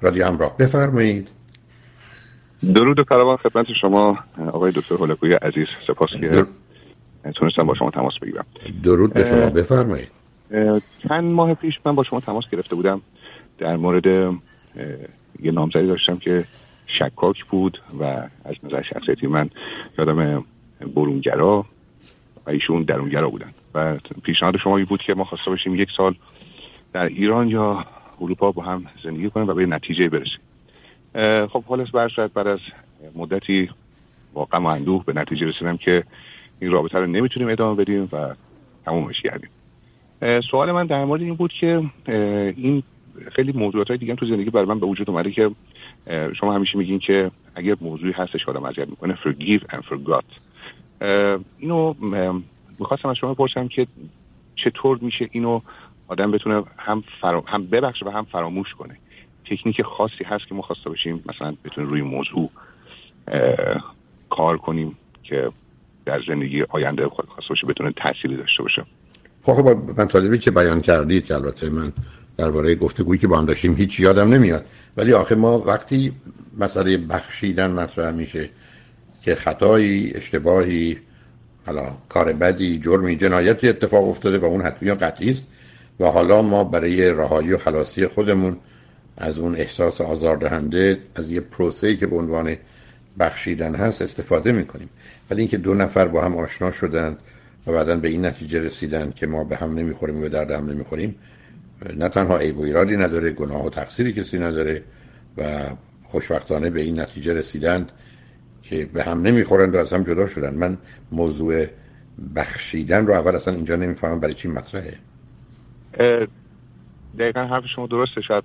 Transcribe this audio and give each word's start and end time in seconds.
رادیو 0.00 0.26
همراه. 0.26 0.56
بفرمایید. 0.56 1.28
درود 2.74 2.98
و 2.98 3.04
فراوان 3.04 3.36
خدمت 3.36 3.66
شما 3.80 4.18
آقای 4.52 4.72
دکتر 4.72 4.94
هولکوی 4.94 5.34
عزیز. 5.34 5.66
سپاس 5.86 6.10
که 6.20 6.28
در... 6.28 6.46
تونستم 7.32 7.62
با 7.62 7.74
شما 7.74 7.90
تماس 7.90 8.14
بگیرم. 8.22 8.44
درود 8.82 9.12
به 9.12 9.24
شما. 9.24 9.50
بفرمایید. 9.50 10.08
چند 11.08 11.32
ماه 11.32 11.54
پیش 11.54 11.74
من 11.84 11.94
با 11.94 12.02
شما 12.02 12.20
تماس 12.20 12.44
گرفته 12.52 12.74
بودم. 12.74 13.00
در 13.58 13.76
مورد 13.76 14.06
یه 15.42 15.52
نامزدی 15.52 15.86
داشتم 15.86 16.16
که 16.16 16.44
شکاک 16.98 17.44
بود 17.44 17.82
و 18.00 18.04
از 18.44 18.54
نظر 18.62 18.82
شخصیتی 18.82 19.26
من 19.26 19.50
یادم 19.98 20.44
برونگرا 20.96 21.66
و 22.46 22.50
ایشون 22.50 22.82
درونگرا 22.82 23.30
بودن. 23.30 23.50
و 23.74 23.98
پیشنهاد 24.22 24.56
شما 24.56 24.84
بود 24.84 25.02
که 25.02 25.14
ما 25.14 25.24
خواسته 25.24 25.50
باشیم 25.50 25.74
یک 25.74 25.88
سال 25.96 26.14
در 26.92 27.04
ایران 27.04 27.48
یا 27.48 27.84
اروپا 28.20 28.52
با 28.52 28.62
هم 28.62 28.84
زندگی 29.04 29.30
کنیم 29.30 29.48
و 29.48 29.54
به 29.54 29.66
نتیجه 29.66 30.08
برسیم 30.08 30.40
خب 31.46 31.64
حالش 31.64 31.90
برشد 31.90 32.32
بعد 32.32 32.46
از 32.46 32.58
مدتی 33.14 33.70
واقعا 34.34 34.60
و 34.60 34.66
اندوه 34.66 35.04
به 35.04 35.12
نتیجه 35.12 35.46
رسیدم 35.46 35.76
که 35.76 36.04
این 36.60 36.70
رابطه 36.70 36.98
رو 36.98 37.06
نمی‌تونیم 37.06 37.48
ادامه 37.48 37.84
بدیم 37.84 38.08
و 38.12 38.34
تمومش 38.84 39.22
کردیم. 39.22 39.50
سوال 40.50 40.72
من 40.72 40.86
در 40.86 41.04
مورد 41.04 41.22
این 41.22 41.34
بود 41.34 41.52
که 41.60 41.82
این 42.56 42.82
خیلی 43.32 43.52
موضوعات 43.52 43.88
های 43.88 43.98
دیگه 43.98 44.14
تو 44.14 44.26
زندگی 44.26 44.50
برای 44.50 44.66
من 44.66 44.80
به 44.80 44.86
وجود 44.86 45.10
اومده 45.10 45.30
که 45.30 45.50
شما 46.40 46.54
همیشه 46.54 46.78
میگین 46.78 46.98
که 46.98 47.30
اگر 47.54 47.76
موضوعی 47.80 48.12
هستش 48.12 48.48
آدم 48.48 48.64
اذیت 48.64 48.88
می‌کنه 48.88 49.14
forgive 49.14 49.62
and 49.62 49.82
forgot. 49.82 50.24
اینو 51.58 51.94
می‌خواستم 52.78 53.08
از 53.08 53.16
شما 53.16 53.34
بپرسم 53.34 53.68
که 53.68 53.86
چطور 54.56 54.98
میشه 55.00 55.28
اینو 55.32 55.60
آدم 56.08 56.30
بتونه 56.30 56.62
هم, 56.78 57.04
فرا... 57.20 57.44
هم 57.46 57.66
ببخشه 57.66 58.06
و 58.06 58.08
هم 58.08 58.24
فراموش 58.24 58.74
کنه. 58.78 58.96
تکنیک 59.50 59.82
خاصی 59.82 60.24
هست 60.24 60.46
که 60.48 60.54
ما 60.54 60.62
خواسته 60.62 60.90
باشیم. 60.90 61.24
مثلا 61.26 61.56
بتونه 61.64 61.88
روی 61.88 62.02
موضوع 62.02 62.50
کار 64.30 64.58
کنیم 64.58 64.98
که 65.22 65.50
در 66.04 66.20
زندگی 66.28 66.62
آینده 66.68 67.08
خواسته 67.08 67.48
باشه 67.48 67.66
بتونه 67.66 67.92
تأثیری 67.92 68.36
داشته 68.36 68.62
باشه. 68.62 68.84
خب 69.42 69.78
من 69.98 70.08
طالبی 70.08 70.38
که 70.38 70.50
بیان 70.50 70.80
کردید 70.80 71.24
که 71.26 71.34
البته 71.34 71.70
من 71.70 71.92
درباره 72.36 72.74
گفتگویی 72.74 73.20
که 73.20 73.26
با 73.26 73.38
هم 73.38 73.46
داشتیم 73.46 73.74
هیچ 73.74 74.00
یادم 74.00 74.34
نمیاد. 74.34 74.64
ولی 74.96 75.12
آخه 75.12 75.34
ما 75.34 75.58
وقتی 75.58 76.12
مسئله 76.58 76.98
بخشیدن 76.98 77.70
مطرح 77.70 78.14
میشه 78.14 78.50
که 79.22 79.34
خطایی 79.34 80.12
اشتباهی 80.14 80.98
حالا 81.66 81.82
کار 82.08 82.32
بدی 82.32 82.78
جرمی 82.78 83.16
جنایتی 83.16 83.68
اتفاق 83.68 84.08
افتاده 84.08 84.38
و 84.38 84.44
اون 84.44 84.62
حتمی 84.62 84.90
قطعی 84.90 85.30
است 85.30 85.52
و 86.00 86.06
حالا 86.06 86.42
ما 86.42 86.64
برای 86.64 87.10
رهایی 87.10 87.52
و 87.52 87.58
خلاصی 87.58 88.06
خودمون 88.06 88.56
از 89.16 89.38
اون 89.38 89.56
احساس 89.56 90.00
آزاردهنده 90.00 90.98
از 91.14 91.30
یه 91.30 91.40
پروسه‌ای 91.40 91.96
که 91.96 92.06
به 92.06 92.16
عنوان 92.16 92.56
بخشیدن 93.18 93.74
هست 93.74 94.02
استفاده 94.02 94.52
می‌کنیم. 94.52 94.90
ولی 95.30 95.40
اینکه 95.40 95.56
دو 95.56 95.74
نفر 95.74 96.08
با 96.08 96.22
هم 96.22 96.36
آشنا 96.36 96.70
شدن 96.70 97.16
و 97.66 97.72
بعدا 97.72 97.96
به 97.96 98.08
این 98.08 98.26
نتیجه 98.26 98.60
رسیدن 98.60 99.12
که 99.16 99.26
ما 99.26 99.44
به 99.44 99.56
هم 99.56 99.74
نمی‌خوریم 99.74 100.22
و 100.22 100.28
درد 100.28 100.50
هم 100.50 100.70
نمی‌خوریم 100.70 101.14
نه 101.96 102.08
تنها 102.08 102.38
عیب 102.38 102.58
و 102.58 102.62
ایرادی 102.62 102.96
نداره 102.96 103.30
گناه 103.30 103.66
و 103.66 103.70
تقصیری 103.70 104.12
کسی 104.12 104.38
نداره 104.38 104.82
و 105.38 105.60
خوشبختانه 106.04 106.70
به 106.70 106.80
این 106.80 107.00
نتیجه 107.00 107.32
رسیدند 107.32 107.92
که 108.62 108.84
به 108.84 109.02
هم 109.02 109.22
نمی‌خورند 109.22 109.74
و 109.74 109.78
از 109.78 109.92
هم 109.92 110.02
جدا 110.02 110.26
شدن 110.26 110.54
من 110.54 110.78
موضوع 111.12 111.66
بخشیدن 112.36 113.06
رو 113.06 113.12
اول 113.12 113.36
اصلا 113.36 113.54
اینجا 113.54 113.76
نمی‌فهمم 113.76 114.20
برای 114.20 114.34
چی 114.34 114.48
مطرحه. 114.48 114.94
دقیقا 117.18 117.40
حرف 117.40 117.66
شما 117.66 117.86
درسته 117.86 118.20
شاید 118.20 118.44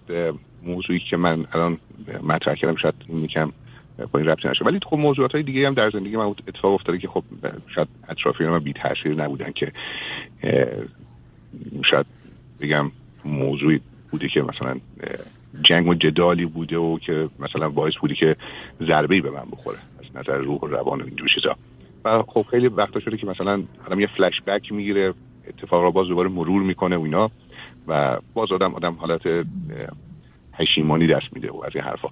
موضوعی 0.64 1.00
که 1.10 1.18
من 1.18 1.46
الان 1.54 1.78
مطرح 2.24 2.56
کردم 2.56 2.76
شاید 2.76 2.96
میکم 3.08 3.52
با 4.12 4.20
این 4.20 4.30
ربطی 4.30 4.48
نشه. 4.48 4.66
ولی 4.66 4.80
خب 4.86 4.98
موضوعات 4.98 5.32
های 5.32 5.44
دیگه 5.44 5.68
هم 5.68 5.74
در 5.74 5.90
زندگی 5.90 6.18
من 6.18 6.26
اتفاق 6.26 6.74
افتاده 6.74 6.98
که 6.98 7.08
خب 7.08 7.24
شاید 7.76 7.88
اطرافی 8.10 8.44
من 8.44 8.60
بی 8.60 8.74
تاثیر 8.74 9.16
نبودن 9.16 9.52
که 9.52 9.72
شاید 11.92 12.06
بگم 12.62 12.92
موضوعی 13.26 13.80
بوده 14.12 14.28
که 14.28 14.42
مثلا 14.42 14.76
جنگ 15.64 15.88
و 15.88 15.94
جدالی 15.94 16.46
بوده 16.46 16.78
و 16.78 17.00
که 17.00 17.30
مثلا 17.40 17.70
باعث 17.70 17.94
بودی 18.02 18.16
که 18.16 18.36
ضربه 18.80 19.22
به 19.22 19.32
من 19.32 19.44
بخوره. 19.52 19.78
از 20.00 20.16
نظر 20.16 20.38
روح 20.38 20.60
و 20.60 20.68
روان 20.68 21.02
و 21.02 21.06
اینجور 21.06 21.28
چیزا. 21.36 21.56
و 22.06 22.24
خب 22.24 22.46
خیلی 22.52 22.68
وقتا 22.68 23.00
شده 23.00 23.18
که 23.18 23.28
مثلا 23.28 23.64
آدم 23.88 24.00
یه 24.00 24.08
فلش 24.18 24.42
بک 24.48 24.72
می‌گیره 24.72 25.14
اتفاق 25.48 25.84
را 25.84 25.92
باز 25.92 26.08
دوباره 26.08 26.30
مرور 26.30 26.62
می‌کنه 26.62 26.98
و 26.98 27.02
اینا. 27.02 27.32
و 27.88 28.20
باز 28.34 28.52
آدم 28.52 28.74
آدم 28.74 28.94
حالت 28.94 29.22
پشیمانی 30.54 31.08
دست 31.08 31.34
میده 31.34 31.52
و 31.52 31.64
از 31.66 31.72
این 31.76 31.84
حرفا. 31.84 32.08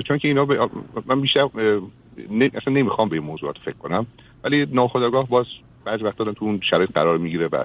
چون 0.00 0.18
که 0.18 0.28
اینا 0.28 0.46
من 1.06 1.20
بیشتر 1.20 1.48
اصلا 2.54 2.74
نمی‌خوام 2.74 3.08
به 3.08 3.16
این 3.16 3.24
موضوعات 3.24 3.58
فکر 3.58 3.76
کنم. 3.76 4.06
ولی 4.44 4.66
ناخداگاه 4.72 5.28
باز 5.28 5.46
بعضی 5.84 6.04
وقتا 6.04 6.32
تو 6.32 6.44
اون 6.44 6.60
شرایط 6.70 6.90
قرار 6.90 7.18
می‌گیره 7.18 7.46
و 7.46 7.64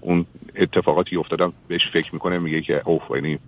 اون 0.00 0.26
اتفاقاتی 0.56 1.16
افتادم 1.16 1.52
بهش 1.68 1.80
فکر 1.92 2.14
می‌کنه 2.14 2.38
میگه 2.38 2.60
که 2.60 2.82
اوف 2.84 3.02
یعنی 3.14 3.38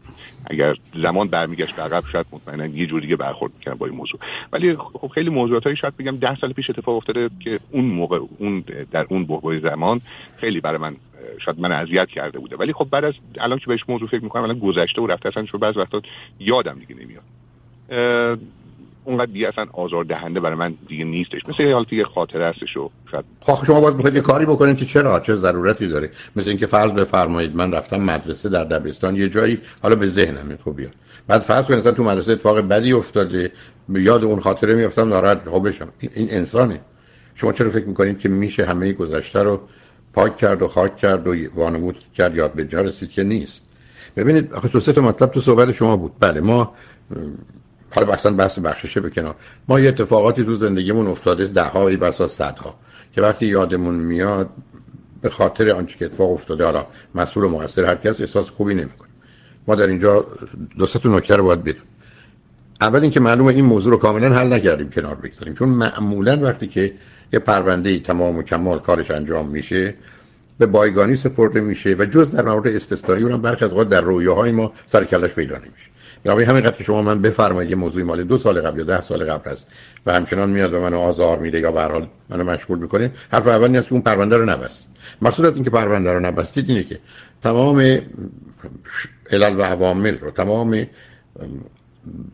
اگر 0.46 0.74
زمان 1.02 1.28
برمیگشت 1.28 1.78
عقب 1.78 2.02
شاید 2.12 2.26
مطمئنا 2.32 2.66
یه 2.66 2.86
جوری 2.86 3.02
دیگه 3.06 3.16
برخورد 3.16 3.52
می‌کنه 3.58 3.74
با 3.74 3.86
این 3.86 3.94
موضوع. 3.96 4.20
ولی 4.52 4.76
خب 4.76 5.08
خیلی 5.08 5.30
موضوعاتی 5.30 5.76
شاید 5.76 5.96
بگم 5.96 6.16
ده 6.16 6.36
سال 6.36 6.52
پیش 6.52 6.70
اتفاق 6.70 6.96
افتاده 6.96 7.30
که 7.40 7.60
اون 7.70 7.84
موقع 7.84 8.20
اون 8.38 8.64
در 8.90 9.06
اون 9.08 9.24
بحبوح 9.24 9.58
زمان 9.58 10.00
خیلی 10.36 10.60
برای 10.60 10.78
من 10.78 10.96
شاید 11.44 11.58
من 11.58 11.72
اذیت 11.72 12.08
کرده 12.08 12.38
بوده. 12.38 12.56
ولی 12.56 12.72
خب 12.72 12.88
بعد 12.90 13.04
از 13.04 13.14
الان 13.40 13.58
که 13.58 13.66
بهش 13.66 13.80
موضوع 13.88 14.08
فکر 14.08 14.24
می‌کنم 14.24 14.42
الان 14.42 14.58
گذشته 14.58 15.02
و 15.02 15.06
رفته 15.06 15.28
اصلا 15.28 15.58
بعضی 15.58 15.78
وقتا 15.78 16.02
یادم 16.40 16.78
دیگه 16.78 17.00
نمیاد. 17.00 17.22
اونقدر 19.04 19.32
دیگه 19.32 19.48
اصلا 19.48 19.66
آزار 19.72 20.04
دهنده 20.04 20.40
برای 20.40 20.56
من 20.56 20.74
دیگه 20.88 21.04
نیستش. 21.04 21.40
مثل 21.48 21.62
یه 21.62 21.74
حالت 21.74 21.92
یه 21.92 22.04
خاطره 22.04 22.46
هستش 22.46 22.76
و 22.76 22.90
شاید 23.10 23.24
خب 23.40 23.64
شما 23.66 23.80
باز 23.80 23.96
می‌خواید 23.96 24.16
یه 24.16 24.22
کاری 24.22 24.46
بکنید 24.46 24.76
که 24.76 24.84
چرا؟ 24.84 25.20
چه 25.20 25.34
ضرورتی 25.34 25.88
داره؟ 25.88 26.10
مثل 26.36 26.50
اینکه 26.50 26.66
فرض 26.66 26.92
بفرمایید 26.92 27.56
من 27.56 27.72
رفتم 27.72 28.00
مدرسه 28.00 28.48
در 28.48 28.64
دبستان 28.64 29.16
یه 29.16 29.28
جایی 29.28 29.58
حالا 29.82 29.96
به 29.96 30.06
ذهنم 30.06 30.58
تو 30.64 30.72
بیاد. 30.72 30.94
بعد 31.26 31.40
فرض 31.40 31.66
کنید 31.66 31.90
تو 31.90 32.04
مدرسه 32.04 32.32
اتفاق 32.32 32.58
بدی 32.58 32.92
افتاده. 32.92 33.52
یاد 33.88 34.24
اون 34.24 34.40
خاطره 34.40 34.74
میافتم 34.74 35.08
ناراحت. 35.08 35.48
خب 35.48 35.68
بشم. 35.68 35.88
این 36.00 36.28
انسانه. 36.30 36.80
شما 37.34 37.52
چرا 37.52 37.70
فکر 37.70 37.86
می‌کنید 37.86 38.18
که 38.18 38.28
میشه 38.28 38.64
همه 38.64 38.92
گذشته 38.92 39.42
رو 39.42 39.60
پاک 40.14 40.36
کرد 40.36 40.62
و 40.62 40.68
خاک 40.68 40.96
کرد 40.96 41.26
و 41.26 41.34
وانمود 41.54 41.96
کرد 42.14 42.34
یاد 42.34 42.52
به 42.52 42.64
جا 42.64 42.80
رسید 42.80 43.10
که 43.10 43.24
نیست. 43.24 43.64
ببینید 44.16 44.54
خصوصیت 44.54 44.98
مطلب 44.98 45.30
تو 45.30 45.40
صحبت 45.40 45.72
شما 45.72 45.96
بود. 45.96 46.12
بله 46.20 46.40
ما 46.40 46.74
حالا 47.90 48.12
اصلا 48.12 48.32
بحث 48.32 48.58
بخششه 48.58 49.00
بکنم 49.00 49.34
ما 49.68 49.80
یه 49.80 49.88
اتفاقاتی 49.88 50.44
تو 50.44 50.54
زندگیمون 50.54 51.06
افتاده 51.06 51.46
ده 51.46 51.62
ها 51.62 51.88
ای 51.88 51.96
بسا 51.96 52.26
صدها. 52.26 52.74
که 53.14 53.20
وقتی 53.22 53.46
یادمون 53.46 53.94
میاد 53.94 54.50
به 55.22 55.30
خاطر 55.30 55.70
آنچه 55.70 55.98
که 55.98 56.04
اتفاق 56.04 56.32
افتاده 56.32 56.64
حالا 56.64 56.86
مسئول 57.14 57.44
و 57.44 57.48
مقصر 57.48 57.84
هر 57.84 57.94
کس 57.94 58.20
احساس 58.20 58.50
خوبی 58.50 58.74
نمی‌کنه. 58.74 59.08
ما 59.66 59.74
در 59.74 59.86
اینجا 59.86 60.26
دو 60.78 60.86
تا 60.86 61.08
نکته 61.08 61.36
رو 61.36 61.44
باید 61.44 61.64
بدون 61.64 61.82
اول 62.80 63.02
اینکه 63.02 63.20
معلومه 63.20 63.54
این 63.54 63.64
موضوع 63.64 63.92
رو 63.92 63.98
کاملا 63.98 64.34
حل 64.34 64.52
نکردیم 64.52 64.90
کنار 64.90 65.14
بگذاریم. 65.14 65.54
چون 65.54 65.68
معمولا 65.68 66.38
وقتی 66.42 66.66
که 66.66 66.92
یه 67.34 67.40
پرونده 67.40 67.98
تمام 67.98 68.38
و 68.38 68.42
کمال 68.42 68.78
کارش 68.78 69.10
انجام 69.10 69.48
میشه 69.48 69.94
به 70.58 70.66
بایگانی 70.66 71.16
سپرده 71.16 71.60
میشه 71.60 71.96
و 71.98 72.04
جز 72.04 72.30
در 72.30 72.44
مورد 72.44 72.66
استثنایی 72.66 73.22
اونم 73.22 73.42
برخی 73.42 73.64
از 73.64 73.70
اوقات 73.70 73.88
در 73.88 74.00
رویاهای 74.00 74.52
ما 74.52 74.72
سر 74.86 75.04
کلش 75.04 75.34
پیدا 75.34 75.56
نمیشه. 75.56 75.90
یعنی 76.24 76.42
همین 76.42 76.62
قطع 76.62 76.84
شما 76.84 77.02
من 77.02 77.22
بفرمایید 77.22 77.70
یه 77.70 77.76
موضوعی 77.76 78.04
مال 78.04 78.24
دو 78.24 78.38
سال 78.38 78.60
قبل 78.60 78.78
یا 78.78 78.84
ده 78.84 79.00
سال 79.00 79.24
قبل 79.24 79.50
است 79.50 79.66
و 80.06 80.12
همچنان 80.12 80.50
میاد 80.50 80.74
و 80.74 80.80
منو 80.80 80.98
آزار 80.98 81.38
میده 81.38 81.60
یا 81.60 81.72
به 81.72 81.82
حال 81.82 82.08
منو 82.28 82.44
مشغول 82.44 82.78
می‌کنه 82.78 83.10
حرف 83.32 83.46
اول 83.46 83.68
نیست 83.68 83.88
که 83.88 83.92
اون 83.92 84.02
پرونده 84.02 84.36
رو 84.36 84.44
نبست 84.44 84.84
مقصود 85.22 85.46
از 85.46 85.54
اینکه 85.54 85.70
پرونده 85.70 86.12
رو 86.12 86.20
نبستید 86.20 86.68
اینه 86.68 86.82
که 86.82 86.98
تمام 87.42 87.98
علل 89.30 89.60
و 89.60 89.62
عوامل 89.62 90.18
رو 90.18 90.30
تمام 90.30 90.86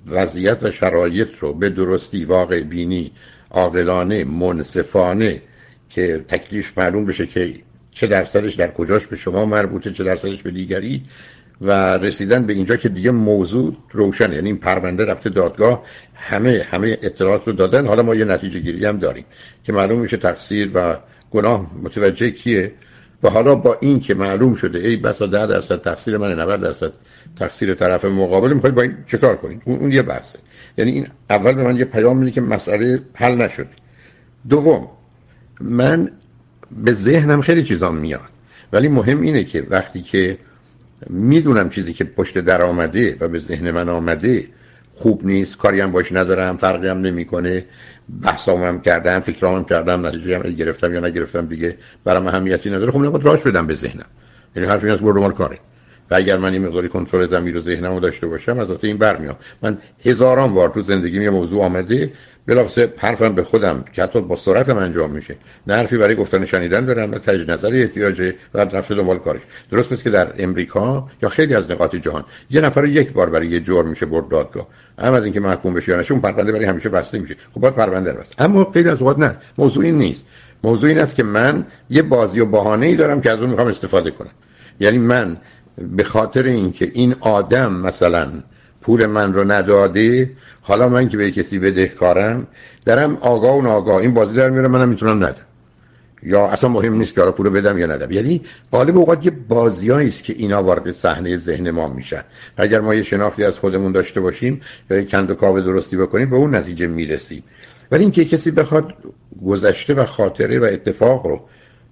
وضعیت 0.06 0.62
و 0.62 0.70
شرایط 0.70 1.38
رو 1.38 1.52
به 1.52 1.68
درستی 1.68 2.24
واقع 2.24 2.62
بینی 2.62 3.12
عاقلانه 3.50 4.24
منصفانه 4.24 5.42
که 5.90 6.24
تکلیف 6.28 6.78
معلوم 6.78 7.04
بشه 7.04 7.26
که 7.26 7.54
چه 7.92 8.06
درصدش 8.06 8.54
در 8.54 8.70
کجاش 8.70 9.06
به 9.06 9.16
شما 9.16 9.44
مربوطه 9.44 9.90
چه 9.90 10.04
درصدش 10.04 10.42
به 10.42 10.50
دیگری 10.50 11.02
و 11.60 11.98
رسیدن 11.98 12.46
به 12.46 12.52
اینجا 12.52 12.76
که 12.76 12.88
دیگه 12.88 13.10
موضوع 13.10 13.76
روشن 13.92 14.32
یعنی 14.32 14.46
این 14.46 14.56
پرونده 14.56 15.04
رفته 15.04 15.30
دادگاه 15.30 15.82
همه 16.14 16.66
همه 16.70 16.98
اطلاعات 17.02 17.46
رو 17.46 17.52
دادن. 17.52 17.86
حالا 17.86 18.02
ما 18.02 18.14
یه 18.14 18.24
نتیجه 18.24 18.60
گیری 18.60 18.86
هم 18.86 18.98
داریم 18.98 19.24
که 19.64 19.72
معلوم 19.72 19.98
میشه 19.98 20.16
تقصیر 20.16 20.70
و 20.74 20.96
گناه 21.30 21.70
متوجه 21.82 22.30
کیه. 22.30 22.72
و 23.22 23.30
حالا 23.30 23.54
با 23.54 23.76
این 23.80 24.00
که 24.00 24.14
معلوم 24.14 24.54
شده 24.54 24.78
ای 24.78 24.96
بسا 24.96 25.26
ده 25.26 25.46
درصد 25.46 25.80
تقصیر 25.80 26.16
من 26.16 26.40
90 26.40 26.60
درصد 26.60 26.92
تقصیر 27.36 27.74
طرف 27.74 28.04
مقابل 28.04 28.52
می‌خواید 28.52 28.74
با 28.74 28.82
این 28.82 28.96
چه 29.06 29.18
کنید؟ 29.18 29.62
اون, 29.64 29.78
اون 29.78 29.92
یه 29.92 30.02
بحثه. 30.02 30.38
یعنی 30.78 30.90
این 30.90 31.06
اول 31.30 31.52
به 31.52 31.64
من 31.64 31.76
یه 31.76 31.84
پیام 31.84 32.16
میده 32.16 32.30
که 32.30 32.40
مسئله 32.40 33.02
حل 33.14 33.34
نشد. 33.34 33.66
دوم 34.48 34.88
من 35.60 36.10
به 36.84 36.92
ذهنم 36.92 37.40
خیلی 37.40 37.64
چیزام 37.64 37.96
میاد. 37.96 38.20
ولی 38.72 38.88
مهم 38.88 39.20
اینه 39.20 39.44
که 39.44 39.66
وقتی 39.70 40.02
که 40.02 40.38
می‌دونم 41.06 41.70
چیزی 41.70 41.92
که 41.92 42.04
پشت 42.04 42.38
در 42.38 42.62
آمده 42.62 43.16
و 43.20 43.28
به 43.28 43.38
ذهن 43.38 43.70
من 43.70 43.88
آمده 43.88 44.46
خوب 45.00 45.24
نیست 45.24 45.58
کاری 45.58 45.80
هم 45.80 45.92
باش 45.92 46.12
ندارم 46.12 46.56
فرقی 46.56 46.88
هم 46.88 46.98
نمی‌کنه. 46.98 47.64
بحثام 48.22 48.64
هم 48.64 48.80
کردم 48.80 49.20
فکرام 49.20 49.54
هم 49.54 49.64
کردم 49.64 50.06
نتیجه 50.06 50.38
هم 50.38 50.42
گرفتم 50.42 50.94
یا 50.94 51.00
نگرفتم 51.00 51.46
دیگه 51.46 51.76
برام 52.04 52.26
اهمیتی 52.26 52.70
نداره. 52.70 52.92
خب 52.92 52.98
نباید 52.98 53.24
راش 53.24 53.40
بدم 53.40 53.66
به 53.66 53.74
ذهنم. 53.74 54.04
یعنی 54.56 54.68
حرفی 54.68 54.90
از 54.90 55.00
برد 55.00 55.34
کاره. 55.34 55.58
و 56.10 56.14
اگر 56.14 56.36
من 56.36 56.52
این 56.52 56.66
مقداری 56.66 56.88
کنترل 56.88 57.26
زمین 57.26 57.54
رو 57.54 57.60
ذهنمو 57.60 58.00
داشته 58.00 58.26
باشم 58.26 58.58
از 58.58 58.70
این 58.82 58.96
برمیام. 58.96 59.36
من 59.62 59.78
هزاران 60.04 60.54
بار 60.54 60.68
تو 60.68 60.82
زندگی 60.82 61.22
یه 61.22 61.30
موضوع 61.30 61.64
آمده 61.64 62.12
بلافاصله 62.46 62.92
حرفم 62.96 63.34
به 63.34 63.42
خودم 63.42 63.84
که 63.92 64.02
حتی 64.02 64.20
با 64.20 64.36
سرعتم 64.36 64.76
انجام 64.76 65.10
میشه. 65.10 65.36
نه 65.66 65.74
حرفی 65.74 65.98
برای 65.98 66.14
گفتن 66.14 66.44
شنیدن 66.44 66.84
دارم 66.84 67.10
نه 67.10 67.18
تجدید 67.18 67.50
نظری 67.50 67.82
احتیاجه 67.82 68.34
و 68.54 68.58
رفته 68.58 68.94
دنبال 68.94 69.18
کارش. 69.18 69.40
درست 69.70 69.92
مثل 69.92 70.02
که 70.02 70.10
در 70.10 70.32
امریکا 70.38 71.08
یا 71.22 71.28
خیلی 71.28 71.54
از 71.54 71.70
نقاط 71.70 71.96
جهان 71.96 72.24
یه 72.50 72.60
نفر 72.60 72.84
یک 72.84 73.12
بار 73.12 73.30
برای 73.30 73.48
یه 73.48 73.60
جرم 73.60 73.88
میشه 73.88 74.06
برد 74.06 74.28
دادگاه. 74.28 74.66
هم 74.98 75.12
از 75.12 75.24
اینکه 75.24 75.40
محکوم 75.40 75.74
بشه 75.74 75.92
یا 75.92 76.00
نشه 76.00 76.12
اون 76.12 76.20
پرونده 76.20 76.52
برای 76.52 76.64
همیشه 76.64 76.88
بسته 76.88 77.18
میشه. 77.18 77.36
خب 77.54 77.60
باید 77.60 77.74
پرونده 77.74 78.12
بس 78.12 78.32
اما 78.38 78.70
خیلی 78.72 78.88
از 78.88 79.00
اوقات 79.00 79.18
نه. 79.18 79.36
موضوع 79.58 79.84
این 79.84 79.98
نیست. 79.98 80.26
موضوع 80.64 80.88
این 80.88 80.98
است 80.98 81.16
که 81.16 81.22
من 81.22 81.66
یه 81.90 82.02
بازی 82.02 82.40
و 82.40 82.46
بهانه 82.46 82.86
ای 82.86 82.96
دارم 82.96 83.20
که 83.20 83.30
از 83.30 83.38
اون 83.38 83.50
می‌خوام 83.50 83.68
استفاده 83.68 84.10
کنم. 84.10 84.30
یعنی 84.80 84.98
من 84.98 85.36
به 85.78 86.04
خاطر 86.04 86.42
اینکه 86.42 86.90
این 86.94 87.14
آدم 87.20 87.72
مثلا 87.72 88.28
پول 88.82 89.06
من 89.06 89.34
رو 89.34 89.52
نداده 89.52 90.30
حالا 90.62 90.88
من 90.88 91.08
که 91.08 91.16
به 91.16 91.30
کسی 91.30 91.58
بدهکارم 91.58 92.46
درم 92.84 93.16
آگاه 93.16 93.56
و 93.56 93.62
ناگاه 93.62 93.96
این 93.96 94.14
بازی 94.14 94.34
در 94.34 94.50
میره 94.50 94.68
منم 94.68 94.88
می‌تونم 94.88 95.16
ندم. 95.16 95.46
یا 96.22 96.46
اصلا 96.46 96.70
مهم 96.70 96.94
نیست 96.94 97.14
که 97.14 97.20
پول 97.20 97.48
بدم 97.48 97.78
یا 97.78 97.86
ندم. 97.86 98.10
یعنی 98.10 98.40
غالب 98.72 98.98
اوقات 98.98 99.26
یه 99.26 99.30
بازیایی 99.30 100.08
است 100.08 100.24
که 100.24 100.32
اینا 100.32 100.62
وارد 100.62 100.90
صحنه 100.90 101.36
ذهن 101.36 101.70
ما 101.70 101.88
میشن. 101.88 102.22
اگر 102.56 102.80
ما 102.80 102.94
یه 102.94 103.02
شناختی 103.02 103.44
از 103.44 103.58
خودمون 103.58 103.92
داشته 103.92 104.20
باشیم 104.20 104.60
یا 104.90 104.96
یه 104.96 105.04
کند 105.04 105.30
و 105.30 105.34
کاو 105.34 105.60
درستی 105.60 105.96
بکنیم 105.96 106.30
به 106.30 106.36
اون 106.36 106.54
نتیجه 106.54 106.86
می‌رسیم. 106.86 107.42
ولی 107.90 108.02
اینکه 108.02 108.24
کسی 108.24 108.50
بخواد 108.50 108.94
گذشته 109.46 109.94
و 109.94 110.04
خاطره 110.04 110.58
و 110.58 110.64
اتفاق 110.64 111.26
رو 111.26 111.40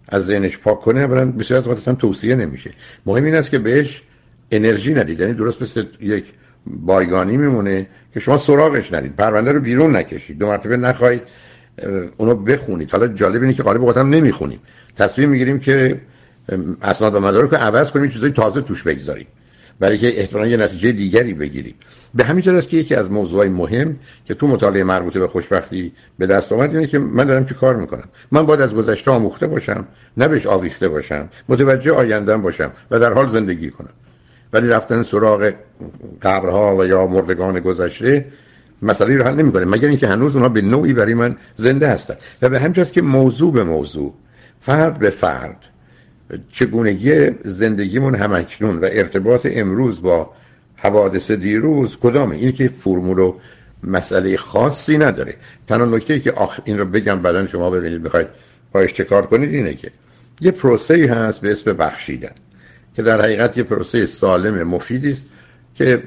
از 0.08 0.26
ذهنش 0.26 0.58
پاک 0.58 0.80
کنه 0.80 1.00
اولا 1.00 1.30
بسیار 1.30 1.60
از 1.60 1.68
اصلا 1.68 1.94
توصیه 1.94 2.34
نمیشه. 2.34 2.70
مهم 3.06 3.24
این 3.24 3.34
است 3.34 3.50
که 3.50 3.58
بهش 3.58 4.02
انرژی 4.50 4.94
ندید. 4.94 5.20
یعنی 5.20 5.34
درست 5.34 5.62
مثل 5.62 5.84
یک 6.00 6.24
بایگانی 6.70 7.36
میمونه 7.36 7.86
که 8.14 8.20
شما 8.20 8.36
سراغش 8.36 8.92
ندید 8.92 9.16
پرونده 9.16 9.52
رو 9.52 9.60
بیرون 9.60 9.96
نکشید. 9.96 10.38
دو 10.38 10.46
مرتبه 10.46 10.76
نخواهید 10.76 11.22
اونو 12.16 12.34
بخونید. 12.34 12.90
حالا 12.90 13.08
جالب 13.08 13.42
اینه 13.42 13.54
که 13.54 13.62
غالب 13.62 13.98
هم 13.98 14.08
نمی‌خونیم. 14.08 14.60
تصمیم 14.96 15.28
می‌گیریم 15.28 15.58
که 15.58 16.00
اسناد 16.82 17.14
و 17.14 17.20
مدارک 17.20 17.50
رو 17.50 17.56
عوض 17.56 17.90
کنیم 17.90 18.08
چیزای 18.08 18.30
تازه 18.30 18.60
توش 18.60 18.82
بگذاریم. 18.82 19.26
برای 19.80 19.98
که 19.98 20.20
احتمالاً 20.20 20.46
یه 20.46 20.56
نتیجه 20.56 20.92
دیگری 20.92 21.34
بگیریم. 21.34 21.74
به 22.14 22.24
همین 22.24 22.56
است 22.56 22.68
که 22.68 22.76
یکی 22.76 22.94
از 22.94 23.10
موضوعای 23.10 23.48
مهم 23.48 23.96
که 24.24 24.34
تو 24.34 24.46
مطالعه 24.46 24.84
مربوط 24.84 25.18
به 25.18 25.28
خوشبختی 25.28 25.92
به 26.18 26.26
دست 26.26 26.52
آمد 26.52 26.74
اینه 26.74 26.86
که 26.86 26.98
من 26.98 27.24
دارم 27.24 27.44
چی 27.44 27.54
کار 27.54 27.76
می‌کنم؟ 27.76 28.08
من 28.32 28.46
باید 28.46 28.60
از 28.60 28.74
گذشته 28.74 29.10
آموخته 29.10 29.46
باشم 29.46 29.86
نه 30.16 30.28
بهش 30.28 30.46
آویخته 30.46 30.88
باشم 30.88 31.28
متوجه 31.48 31.92
آیندهم 31.92 32.42
باشم 32.42 32.70
و 32.90 32.98
در 32.98 33.12
حال 33.12 33.26
زندگی 33.26 33.70
کنم. 33.70 33.92
ولی 34.52 34.68
رفتن 34.68 35.02
سراغ 35.02 35.52
قبرها 36.22 36.76
و 36.76 36.86
یا 36.86 37.06
مردگان 37.06 37.60
گذشته 37.60 38.24
مسئله 38.82 39.16
رو 39.16 39.24
حل 39.24 39.34
نمی‌کنه. 39.34 39.64
مگر 39.64 39.88
اینکه 39.88 40.08
هنوز 40.08 40.34
اونها 40.34 40.48
به 40.48 40.62
نوعی 40.62 40.92
برای 40.92 41.14
من 41.14 41.36
زنده 41.56 41.88
هستن. 41.88 42.14
و 42.42 42.48
به 42.48 42.60
همین 42.60 42.84
که 42.84 43.02
موضوع 43.02 43.52
به 43.52 43.64
موضوع 43.64 44.14
فرد 44.60 44.98
به 44.98 45.10
فرد 45.10 45.56
چگونگی 46.50 47.30
زندگیمون 47.44 48.14
همکنون 48.14 48.78
و 48.78 48.88
ارتباط 48.92 49.46
امروز 49.50 50.02
با 50.02 50.30
حوادث 50.76 51.30
دیروز 51.30 51.96
کدامه؟ 51.96 52.36
این 52.36 52.52
که 52.52 52.70
فرمول 52.80 53.18
و 53.18 53.34
مسئله 53.84 54.36
خاصی 54.36 54.98
نداره. 54.98 55.34
تنها 55.66 55.86
نکته 55.86 56.20
که 56.20 56.32
آخ 56.32 56.60
این 56.64 56.78
رو 56.78 56.84
بگم 56.84 57.22
بعدا 57.22 57.46
شما 57.46 57.70
ببینید 57.70 58.02
بخواید 58.02 58.26
باش 58.72 58.92
چه 58.92 59.04
کار 59.04 59.26
کنید 59.26 59.54
اینه 59.54 59.74
که 59.74 59.90
یه 60.40 60.50
پروسه 60.50 60.94
ای 60.94 61.06
هست 61.06 61.40
به 61.40 61.52
اسم 61.52 61.72
بخشیدن. 61.72 62.32
که 62.98 63.02
در 63.02 63.20
حقیقت 63.22 63.56
یه 63.56 63.62
پروسه 63.62 64.06
سالم 64.06 64.62
مفیدی 64.62 65.10
است 65.10 65.26
که 65.74 66.02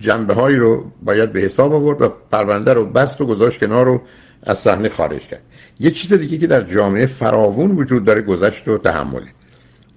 جنبه 0.00 0.34
هایی 0.34 0.56
رو 0.56 0.90
باید 1.02 1.32
به 1.32 1.40
حساب 1.40 1.74
آورد 1.74 2.02
و 2.02 2.12
پرونده 2.32 2.72
رو 2.72 2.84
بست 2.84 3.20
و 3.20 3.26
گذاشت 3.26 3.60
کنار 3.60 3.86
رو 3.86 4.02
از 4.46 4.58
صحنه 4.58 4.88
خارج 4.88 5.20
کرد. 5.20 5.40
یه 5.80 5.90
چیز 5.90 6.12
دیگه 6.12 6.38
که 6.38 6.46
در 6.46 6.60
جامعه 6.60 7.06
فراوون 7.06 7.70
وجود 7.70 8.04
داره 8.04 8.22
گذشت 8.22 8.68
و 8.68 8.78
تحمله 8.78 9.26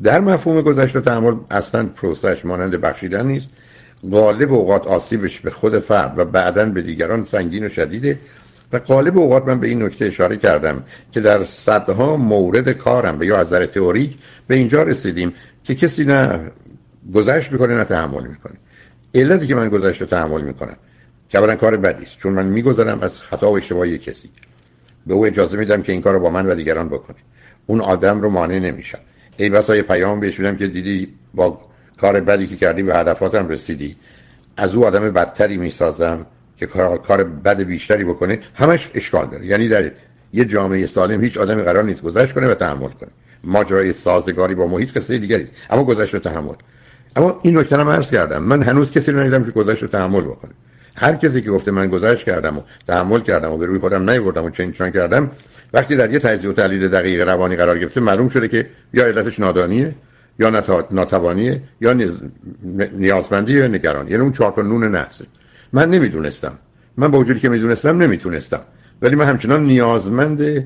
در 0.04 0.20
مفهوم 0.20 0.62
گذشت 0.62 0.96
و 0.96 1.02
تحمل 1.02 1.36
اصلا 1.52 1.86
پروسش 1.96 2.46
مانند 2.46 2.72
بخشیدن 2.72 3.28
نیست. 3.28 3.50
غالب 4.12 4.54
اوقات 4.54 4.88
آسیبش 4.88 5.40
به 5.40 5.52
خود 5.52 5.80
فرد 5.80 6.20
و 6.20 6.26
بعدا 6.26 6.66
به 6.66 6.82
دیگران 6.82 7.26
سنگین 7.26 7.66
و 7.66 7.70
شدیده 7.70 8.20
و 8.74 8.80
غالب 8.80 9.18
اوقات 9.18 9.48
من 9.48 9.60
به 9.60 9.68
این 9.68 9.84
نکته 9.84 10.06
اشاره 10.06 10.38
کردم 10.38 10.84
که 11.12 11.20
در 11.20 11.44
صدها 11.44 12.18
مورد 12.18 12.72
کارم 12.72 13.24
یا 13.24 13.38
از 13.38 13.48
نظر 13.48 13.66
تئوریک 13.66 14.18
به 14.48 14.56
اینجا 14.56 14.84
رسیدیم 14.84 15.34
که 15.70 15.76
کسی 15.76 16.04
نه 16.04 16.52
گذشت 17.14 17.52
می‌کنه 17.52 17.78
نه 17.78 17.84
تحمل 17.84 18.28
می‌کنه. 18.28 18.54
علتی 19.16 19.48
که 19.48 19.56
من 19.56 19.70
گذشت 19.70 20.02
رو 20.02 20.08
تحمل 20.08 20.42
می‌کنم. 20.42 20.76
که 21.30 21.38
اولا 21.38 21.56
کار 21.56 21.78
بدی 21.78 22.04
است 22.04 22.18
چون 22.18 22.34
من 22.34 22.46
میگذرم 22.46 23.02
از 23.02 23.22
خطا 23.22 23.52
و 23.52 23.58
اشتباهی 23.58 23.98
کسی. 23.98 24.30
به 25.08 25.14
او 25.14 25.26
اجازه 25.26 25.58
میدم 25.58 25.82
که 25.82 25.92
این 25.92 26.02
کار 26.02 26.14
رو 26.14 26.20
با 26.20 26.30
من 26.30 26.46
و 26.46 26.56
دیگران 26.56 26.90
بکنه. 26.90 27.18
اون 27.66 27.82
آدم 27.82 28.22
رو 28.22 28.30
مانع 28.30 28.60
نمیشم 28.60 29.00
ای 29.38 29.50
بسا 29.50 29.76
یه 29.76 29.82
پیام 29.82 30.20
بهش 30.20 30.40
میدم 30.40 30.56
که 30.56 30.68
دیدی 30.68 31.14
با 31.34 31.62
کار 31.98 32.20
بدی 32.20 32.48
که 32.48 32.56
کردی 32.56 32.84
به 32.84 32.96
هدفاتم 32.96 33.48
رسیدی. 33.48 33.96
از 34.58 34.76
او 34.76 34.86
آدم 34.86 35.12
بدتری 35.12 35.58
می‌سازم 35.58 36.26
که 36.58 36.66
کار, 36.66 36.98
کار 36.98 37.24
بد 37.24 37.62
بیشتری 37.62 38.04
بکنه. 38.04 38.40
همش 38.56 38.90
اشکال 38.94 39.28
داره. 39.28 39.46
یعنی 39.46 39.68
در 39.68 39.92
یه 40.34 40.46
جامعه 40.46 40.86
سالم 40.86 41.24
هیچ 41.24 41.38
آدمی 41.38 41.62
قرار 41.62 41.84
نیست 41.84 42.02
گذشت 42.02 42.34
کنه 42.34 42.48
و 42.48 42.54
تحمل 42.54 42.90
کنه. 42.90 43.10
ماجرای 43.44 43.94
سازگاری 43.94 44.56
با 44.56 44.68
محیط 44.68 44.98
قصه 44.98 45.18
دیگری 45.18 45.44
است. 45.44 45.54
اما 45.70 45.84
گذشت 45.84 46.16
و 46.16 46.20
تحمل. 46.20 46.54
اما 47.16 47.40
این 47.44 47.58
نکته 47.58 47.78
رو 47.78 47.90
عرض 47.90 48.12
کردم. 48.12 48.44
من 48.44 48.64
هنوز 48.64 48.92
کسی 48.92 49.12
رو 49.12 49.20
ندیدم 49.20 49.44
که 49.44 49.52
گذشت 49.52 49.82
رو 49.82 49.88
تحمل 49.88 50.22
بکنه. 50.22 50.52
هر 50.98 51.16
کسی 51.16 51.42
که 51.42 51.52
گفته 51.52 51.72
من 51.72 51.88
گذشت 51.88 52.26
کردم 52.26 52.58
و 52.58 52.62
تحمل 52.88 53.20
کردم 53.20 53.52
و 53.52 53.58
به 53.58 53.66
روی 53.66 53.80
خودم 53.80 54.10
نیوردم 54.10 54.46
و 54.46 54.50
چنین 54.50 54.72
چنان 54.72 54.92
کردم 54.92 55.32
وقتی 55.74 55.96
در 55.96 56.12
یه 56.14 56.20
تجزیه 56.20 56.50
و 56.50 56.54
تحلیل 56.54 56.88
دقیق 56.88 57.30
روانی 57.30 57.56
قرار 57.56 57.80
گرفته 57.80 58.02
معلوم 58.02 58.30
شده 58.30 58.48
که 58.48 58.70
یا 58.94 59.06
علتش 59.06 59.40
نادانیه 59.40 59.96
یا 60.40 60.64
ناتوانیه 60.92 61.62
یا 61.82 61.96
نیازمندی 62.94 63.54
یا 63.54 63.68
نگرانی 63.68 64.12
یعنی 64.12 64.24
اون 64.24 64.32
چهار 64.32 64.52
تا 64.52 64.62
نون 64.62 64.84
نحسه. 64.84 65.26
من 65.74 65.90
نمی‌دونستم. 65.90 66.54
من 66.98 67.12
با 67.12 67.20
وجودی 67.20 67.40
که 67.40 67.50
می‌دونستم 67.50 68.02
نمی‌تونستم. 68.02 68.62
ولی 69.02 69.16
من 69.16 69.26
همچنان 69.26 69.64
نیازمند 69.64 70.66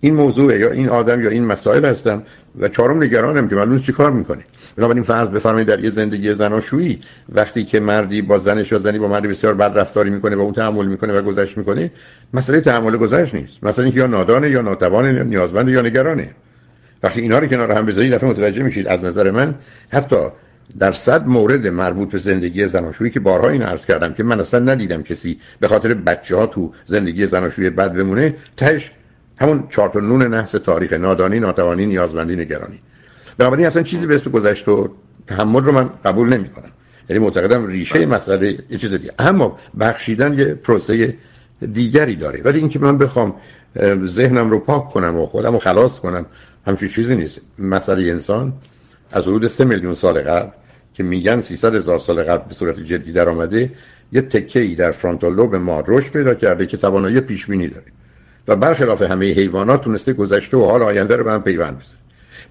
این 0.00 0.14
موضوع 0.14 0.58
یا 0.58 0.70
این 0.70 0.88
آدم 0.88 1.20
یا 1.20 1.30
این 1.30 1.44
مسائل 1.44 1.84
هستم 1.84 2.22
و 2.58 2.68
چهارم 2.68 3.02
نگرانم 3.02 3.48
که 3.48 3.54
معلوم 3.54 3.80
چی 3.80 3.92
کار 3.92 4.10
می‌کنه. 4.10 4.42
بنابراین 4.76 5.02
فرض 5.02 5.28
بفرمایید 5.28 5.68
در 5.68 5.80
یه 5.80 5.90
زندگی 5.90 6.34
زناشویی 6.34 7.00
وقتی 7.28 7.64
که 7.64 7.80
مردی 7.80 8.22
با 8.22 8.38
زنش 8.38 8.72
یا 8.72 8.78
زنی 8.78 8.98
با 8.98 9.08
مردی 9.08 9.28
بسیار 9.28 9.54
بد 9.54 9.78
رفتاری 9.78 10.10
می‌کنه 10.10 10.36
و 10.36 10.40
اون 10.40 10.52
تحمل 10.52 10.86
می‌کنه 10.86 11.12
و 11.12 11.22
گذشت 11.22 11.58
می‌کنه 11.58 11.90
مسئله 12.34 12.60
تحمل 12.60 12.96
گذشت 12.96 13.34
نیست. 13.34 13.64
مثلا 13.64 13.84
اینکه 13.84 14.00
یا 14.00 14.06
نادانه 14.06 14.50
یا 14.50 14.62
ناتوانه 14.62 15.14
یا 15.14 15.22
نیازمند 15.22 15.68
یا 15.68 15.82
نگرانه. 15.82 16.30
وقتی 17.02 17.20
اینا 17.20 17.38
رو 17.38 17.46
کنار 17.46 17.72
هم 17.72 17.86
بذارید 17.86 18.14
دفعه 18.14 18.30
متوجه 18.30 18.62
میشید 18.62 18.88
از 18.88 19.04
نظر 19.04 19.30
من 19.30 19.54
حتی 19.92 20.16
در 20.78 20.92
صد 20.92 21.26
مورد 21.26 21.66
مربوط 21.66 22.10
به 22.10 22.18
زندگی 22.18 22.66
زناشویی 22.66 23.10
که 23.10 23.20
بارها 23.20 23.48
این 23.48 23.62
عرض 23.62 23.86
کردم 23.86 24.12
که 24.12 24.22
من 24.22 24.40
اصلا 24.40 24.60
ندیدم 24.60 25.02
کسی 25.02 25.40
به 25.60 25.68
خاطر 25.68 25.94
بچه 25.94 26.36
ها 26.36 26.46
تو 26.46 26.72
زندگی 26.84 27.26
زناشویی 27.26 27.70
بد 27.70 27.92
بمونه 27.92 28.34
تهش 28.56 28.90
همون 29.40 29.64
چهار 29.70 30.02
نون 30.02 30.22
نحس 30.22 30.50
تاریخ 30.50 30.92
نادانی 30.92 31.40
ناتوانی 31.40 31.86
نیازمندی 31.86 32.36
نگرانی. 32.36 32.80
بنابراین 33.38 33.66
اصلا 33.66 33.82
چیزی 33.82 34.06
به 34.06 34.14
اسم 34.14 34.30
گذشت 34.30 34.68
و 34.68 34.90
تحمل 35.26 35.64
رو 35.64 35.72
من 35.72 35.90
قبول 36.04 36.28
نمی 36.28 36.48
کنم 36.48 36.70
یعنی 37.08 37.22
معتقدم 37.22 37.66
ریشه 37.66 38.06
مسئله 38.06 38.58
یه 38.70 38.78
چیز 38.78 38.92
دیگه. 38.92 39.10
اما 39.18 39.58
بخشیدن 39.80 40.38
یه 40.38 40.44
پروسه 40.44 41.14
دیگری 41.72 42.16
داره. 42.16 42.42
ولی 42.42 42.58
اینکه 42.58 42.78
من 42.78 42.98
بخوام 42.98 43.34
ذهنم 44.04 44.50
رو 44.50 44.58
پاک 44.58 44.88
کنم 44.88 45.18
و 45.18 45.26
خودم 45.26 45.52
رو 45.52 45.58
خلاص 45.58 46.00
کنم 46.00 46.26
همچین 46.66 46.88
چیزی 46.88 47.16
نیست. 47.16 47.40
مسئله 47.58 48.10
انسان 48.10 48.52
از 49.12 49.24
حدود 49.24 49.46
سه 49.46 49.64
میلیون 49.64 49.94
سال 49.94 50.20
قبل 50.20 50.50
که 50.94 51.02
میگن 51.02 51.40
300 51.40 51.74
هزار 51.74 51.98
سال 51.98 52.22
قبل 52.22 52.48
به 52.48 52.54
صورت 52.54 52.80
جدی 52.80 53.12
در 53.12 53.28
آمده 53.28 53.72
یه 54.12 54.20
تکه 54.20 54.60
ای 54.60 54.74
در 54.74 54.90
فرانتال 54.90 55.34
لوب 55.34 55.56
ما 55.56 55.82
رشد 55.86 56.12
پیدا 56.12 56.34
کرده 56.34 56.66
که 56.66 56.76
توانایی 56.76 57.20
پیش 57.20 57.46
بینی 57.46 57.68
داره. 57.68 57.86
و 58.48 58.56
برخلاف 58.56 59.02
همه 59.02 59.32
حیوانات 59.32 59.84
تونسته 59.84 60.12
گذشته 60.12 60.56
و 60.56 60.64
حال 60.64 60.82
آینده 60.82 61.16
رو 61.16 61.24
به 61.24 61.32
هم 61.32 61.42
پیوند 61.42 61.78
بزنه. 61.78 61.98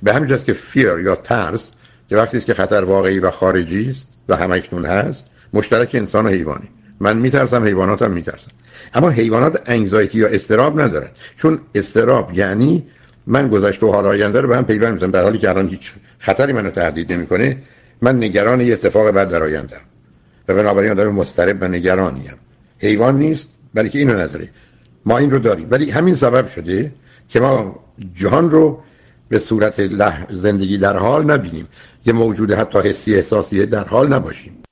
به 0.04 0.14
همین 0.14 0.38
که 0.38 0.54
فیر 0.54 1.00
یا 1.00 1.16
ترس 1.16 1.74
که 2.10 2.16
وقتی 2.16 2.38
است 2.38 2.46
که 2.46 2.54
خطر 2.54 2.84
واقعی 2.84 3.20
و 3.20 3.32
خارجی 3.32 3.90
است 3.90 4.10
و 4.30 4.36
همکنون 4.36 4.86
هست 4.86 5.28
مشترک 5.54 5.90
انسان 5.94 6.26
و 6.26 6.30
حیوانی. 6.30 6.70
من 7.00 7.18
میترسم 7.18 7.64
حیوانات 7.64 8.02
هم 8.02 8.12
میترسم 8.12 8.52
اما 8.94 9.10
حیوانات 9.10 9.62
انگزایتی 9.66 10.18
یا 10.18 10.28
استراب 10.28 10.82
ندارن. 10.82 11.10
چون 11.36 11.60
استراب 11.76 12.32
یعنی 12.34 12.84
من 13.28 13.48
گذشته 13.48 13.86
و 13.86 13.92
حال 13.92 14.06
آینده 14.06 14.42
رو 14.42 14.48
به 14.48 14.58
هم 14.58 14.66
پیوند 14.66 14.94
می‌زنم 14.94 15.12
در 15.12 15.24
حالی 15.24 15.38
که 15.38 15.50
الان 15.50 15.68
هیچ 15.68 15.92
خطری 16.20 16.54
منو 16.54 16.70
تهدید 16.70 17.14
نمی‌کنه. 17.14 17.58
من 18.02 18.18
نگران 18.18 18.62
یه 18.62 18.74
اتفاق 18.74 19.08
بد 19.08 19.30
در 19.30 19.44
آیندم 19.44 19.82
و 20.48 20.54
بنابراین 20.54 20.92
آدم 20.92 21.08
مضطرب 21.08 21.58
و 21.62 21.68
نگرانیم. 21.68 22.34
حیوان 22.80 23.18
نیست 23.18 23.50
برای 23.74 23.90
که 23.90 24.00
اینو 24.00 24.20
نداره. 24.20 24.50
ما 25.06 25.18
این 25.18 25.32
رو 25.32 25.40
داریم. 25.40 25.68
ولی 25.72 25.92
همین 25.92 26.16
سبب 26.16 26.48
شده 26.48 26.92
که 27.30 27.40
ما 27.40 27.80
جهان 28.14 28.52
رو 28.52 28.84
به 29.30 29.40
صورت 29.40 29.88
زندگی 30.32 30.78
در 30.78 30.98
حال 30.98 31.32
نبینیم. 31.32 31.68
یه 32.06 32.14
موجود 32.14 32.52
حتی 32.52 32.80
حسی 32.80 33.16
احساسی 33.16 33.66
در 33.66 33.84
حال 33.84 34.14
نباشیم. 34.14 34.64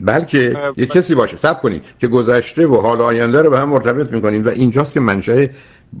بلکه 0.00 0.56
یه 0.76 0.86
کسی 0.86 1.14
باشه. 1.14 1.36
سب 1.36 1.62
کنید 1.62 1.84
که 1.98 2.08
گذشته 2.08 2.66
و 2.66 2.76
حال 2.76 3.00
آینده 3.00 3.42
رو 3.42 3.50
به 3.50 3.58
هم 3.58 3.68
مرتبط 3.68 4.12
می‌کنیم 4.12 4.44
و 4.44 4.48
اینجاست 4.48 4.94
که 4.94 5.00
منشأ 5.00 5.46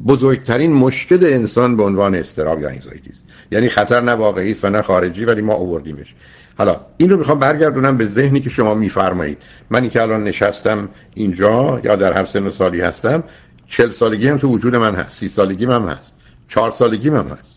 بزرگترین 0.06 0.72
مشکل 0.72 1.24
انسان 1.24 1.76
به 1.76 1.82
عنوان 1.82 2.14
استراب 2.14 2.60
یا 2.60 2.68
انزایتی 2.68 3.10
است. 3.10 3.24
یعنی 3.52 3.68
خطر 3.68 4.00
نه 4.00 4.12
واقعی 4.12 4.50
است 4.50 4.64
و 4.64 4.70
نه 4.70 4.82
خارجی 4.82 5.24
ولی 5.24 5.42
ما 5.42 5.54
آوردیمش. 5.54 6.14
حالا 6.58 6.80
این 6.96 7.10
رو 7.10 7.16
می‌خوام 7.16 7.38
برگردونم 7.38 7.96
به 7.96 8.04
ذهنی 8.04 8.40
که 8.40 8.50
شما 8.50 8.74
میفرمایید. 8.74 9.38
من 9.70 9.88
که 9.88 10.02
الان 10.02 10.24
نشستم 10.24 10.88
اینجا 11.14 11.80
یا 11.84 11.96
در 11.96 12.12
هر 12.12 12.24
سن 12.24 12.46
و 12.46 12.50
سالی 12.50 12.80
هستم 12.80 13.24
چل 13.66 13.90
سالگی 13.90 14.28
هم 14.28 14.38
تو 14.38 14.48
وجود 14.48 14.76
من 14.76 14.94
هست 14.94 15.18
سی 15.18 15.28
سالگی 15.28 15.64
هم 15.64 15.88
هست 15.88 16.16
چهار 16.48 16.70
سالگی 16.70 17.08
هم 17.08 17.26
هست 17.28 17.54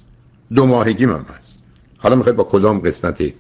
دو 0.54 0.66
ماهگی 0.66 1.04
هم 1.04 1.26
هست. 1.38 1.60
حالا 1.98 2.16
می‌خواید 2.16 2.36
با 2.36 2.44
کدام 2.44 2.80
قسمتی 2.80 3.34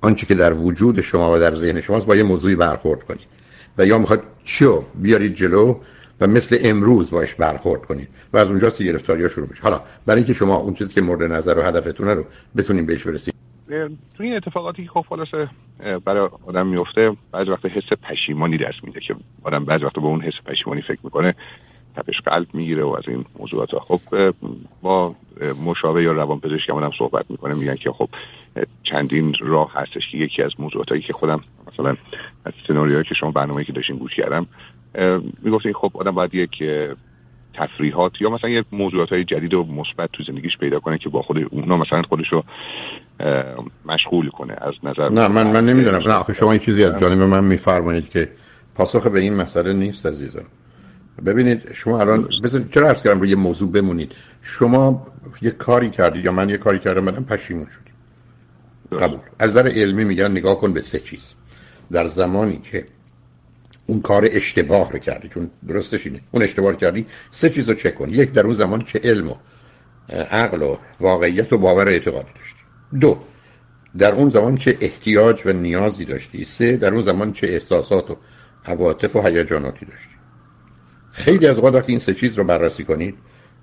آنچه 0.00 0.26
که 0.26 0.34
در 0.34 0.52
وجود 0.52 1.00
شما 1.00 1.34
و 1.34 1.38
در 1.38 1.54
ذهن 1.54 1.80
شماست 1.80 2.06
با 2.06 2.16
یه 2.16 2.22
موضوعی 2.22 2.56
برخورد 2.56 3.02
کنید؟ 3.02 3.26
و 3.78 3.86
یا 3.86 3.98
می‌خواد 3.98 4.22
چیو 4.44 4.82
بیارید 4.94 5.34
جلو 5.34 5.76
و 6.20 6.26
مثل 6.26 6.58
امروز 6.60 7.10
باش 7.10 7.34
برخورد 7.34 7.82
کنید 7.82 8.08
و 8.32 8.38
از 8.38 8.48
اونجاست 8.48 8.76
که 8.76 8.84
گرفتاری 8.84 9.28
شروع 9.28 9.48
میشه. 9.50 9.62
حالا 9.62 9.80
برای 10.06 10.18
اینکه 10.18 10.32
شما 10.32 10.56
اون 10.56 10.74
چیزی 10.74 10.94
که 10.94 11.02
مورد 11.02 11.32
نظر 11.32 11.58
و 11.58 11.62
هدفتونه 11.62 12.14
رو 12.14 12.24
بتونیم 12.56 12.86
بهش 12.86 13.02
برسید 13.06 13.31
تو 14.16 14.22
این 14.22 14.36
اتفاقاتی 14.36 14.84
که 14.84 14.90
خب 14.90 15.04
خلاصه 15.08 15.48
برای 16.04 16.28
آدم 16.46 16.66
میفته 16.66 17.16
بعضی 17.32 17.50
وقت 17.50 17.66
حس 17.66 17.92
پشیمانی 18.02 18.58
دست 18.58 18.84
میده 18.84 19.00
که 19.00 19.14
آدم 19.42 19.64
بعضی 19.64 19.84
وقت 19.84 19.94
به 19.94 20.04
اون 20.04 20.20
حس 20.20 20.34
پشیمانی 20.46 20.82
فکر 20.82 21.00
می‌کنه 21.02 21.34
تپش 21.96 22.20
قلب 22.20 22.46
می‌گیره 22.54 22.84
و 22.84 22.88
از 22.88 23.08
این 23.08 23.24
موضوعات 23.38 23.70
خب 23.78 24.00
با 24.82 25.14
مشاوره 25.66 26.02
یا 26.02 26.12
روان 26.12 26.40
پزشک 26.40 26.70
هم 26.70 26.90
صحبت 26.98 27.30
می‌کنه 27.30 27.54
میگن 27.54 27.74
که 27.74 27.90
خب 27.90 28.08
چندین 28.82 29.34
راه 29.40 29.72
هستش 29.74 30.10
که 30.12 30.18
یکی 30.18 30.42
از 30.42 30.50
موضوعاتی 30.58 31.00
که 31.00 31.12
خودم 31.12 31.40
مثلا 31.72 31.96
از 32.44 32.52
سناریوهایی 32.68 33.08
که 33.08 33.14
شما 33.14 33.30
برنامه‌ای 33.30 33.64
که 33.64 33.72
داشتین 33.72 33.96
گوش 33.96 34.14
کردم 34.14 34.46
می‌گفتین 35.42 35.72
خب 35.72 35.90
آدم 35.94 36.10
باید 36.10 36.34
یک 36.34 36.62
تفریحات 37.54 38.20
یا 38.20 38.30
مثلا 38.30 38.50
یک 38.50 38.64
موضوعات 38.72 39.08
های 39.08 39.24
جدید 39.24 39.54
و 39.54 39.64
مثبت 39.64 40.12
تو 40.12 40.22
زندگیش 40.22 40.58
پیدا 40.58 40.80
کنه 40.80 40.98
که 40.98 41.08
با 41.08 41.22
خود 41.22 41.38
اونا 41.50 41.76
مثلا 41.76 42.02
خودشو 42.02 42.44
مشغول 43.84 44.30
کنه 44.30 44.56
از 44.60 44.74
نظر 44.82 45.08
نه 45.08 45.28
من 45.28 45.46
من 45.46 45.66
نمی‌دونم. 45.66 45.98
نه 45.98 46.12
آخه 46.12 46.32
شما 46.32 46.52
این 46.52 46.60
چیزی 46.60 46.84
از 46.84 47.00
جانب 47.00 47.22
من 47.22 47.44
میفرمایید 47.44 48.08
که 48.08 48.28
پاسخ 48.74 49.06
به 49.06 49.20
این 49.20 49.34
مسئله 49.34 49.72
نیست 49.72 50.06
عزیزم. 50.06 50.44
ببینید 51.26 51.72
شما 51.72 52.00
الان 52.00 52.28
بذارید 52.44 52.70
چرا 52.70 52.88
عرض 52.88 53.02
کردم 53.02 53.20
روی 53.20 53.28
یه 53.28 53.36
موضوع 53.36 53.70
بمونید؟ 53.72 54.12
شما 54.42 55.06
یه 55.42 55.50
کاری 55.50 55.90
کردید 55.90 56.24
یا 56.24 56.32
من 56.32 56.48
یه 56.48 56.56
کاری 56.56 56.78
کردم 56.78 57.04
بعدم 57.04 57.24
پشیمون 57.24 57.66
شدیم 57.70 57.94
قبول. 58.98 59.18
از 59.38 59.50
نظر 59.50 59.68
علمی 59.68 60.04
میگن 60.04 60.30
نگاه 60.30 60.58
کن 60.58 60.72
به 60.72 60.80
سه 60.80 60.98
چیز. 60.98 61.32
در 61.92 62.06
زمانی 62.06 62.58
که 62.58 62.86
اون 63.86 64.00
کار 64.00 64.28
اشتباه 64.30 64.92
رو 64.92 64.98
کردی 64.98 65.28
چون 65.28 65.50
درستش 65.68 66.06
اینه. 66.06 66.20
اون 66.30 66.42
اشتباه 66.42 66.76
کردی 66.76 67.06
سه 67.30 67.50
چیز 67.50 67.68
رو 67.68 67.74
چک 67.74 67.94
کن. 67.94 68.08
یک 68.08 68.32
در 68.32 68.42
اون 68.42 68.54
زمان 68.54 68.82
چه 68.84 69.00
علم 69.04 69.30
و 69.30 69.34
عقل 70.30 70.62
و 70.62 70.76
واقعیت 71.00 71.52
و 71.52 71.58
باور 71.58 71.88
اعتقادی 71.88 72.32
داشتی. 72.38 72.61
دو 73.00 73.18
در 73.98 74.12
اون 74.12 74.28
زمان 74.28 74.56
چه 74.56 74.78
احتیاج 74.80 75.42
و 75.46 75.52
نیازی 75.52 76.04
داشتی؟ 76.04 76.44
سه 76.44 76.76
در 76.76 76.92
اون 76.92 77.02
زمان 77.02 77.32
چه 77.32 77.46
احساسات 77.46 78.10
و 78.10 78.16
عواطف 78.64 79.16
و 79.16 79.22
هیجاناتی 79.22 79.86
داشتی؟ 79.86 80.14
خیلی 81.12 81.46
از 81.46 81.56
اوقات 81.56 81.84
این 81.88 81.98
سه 81.98 82.14
چیز 82.14 82.38
رو 82.38 82.44
بررسی 82.44 82.84
کنید 82.84 83.14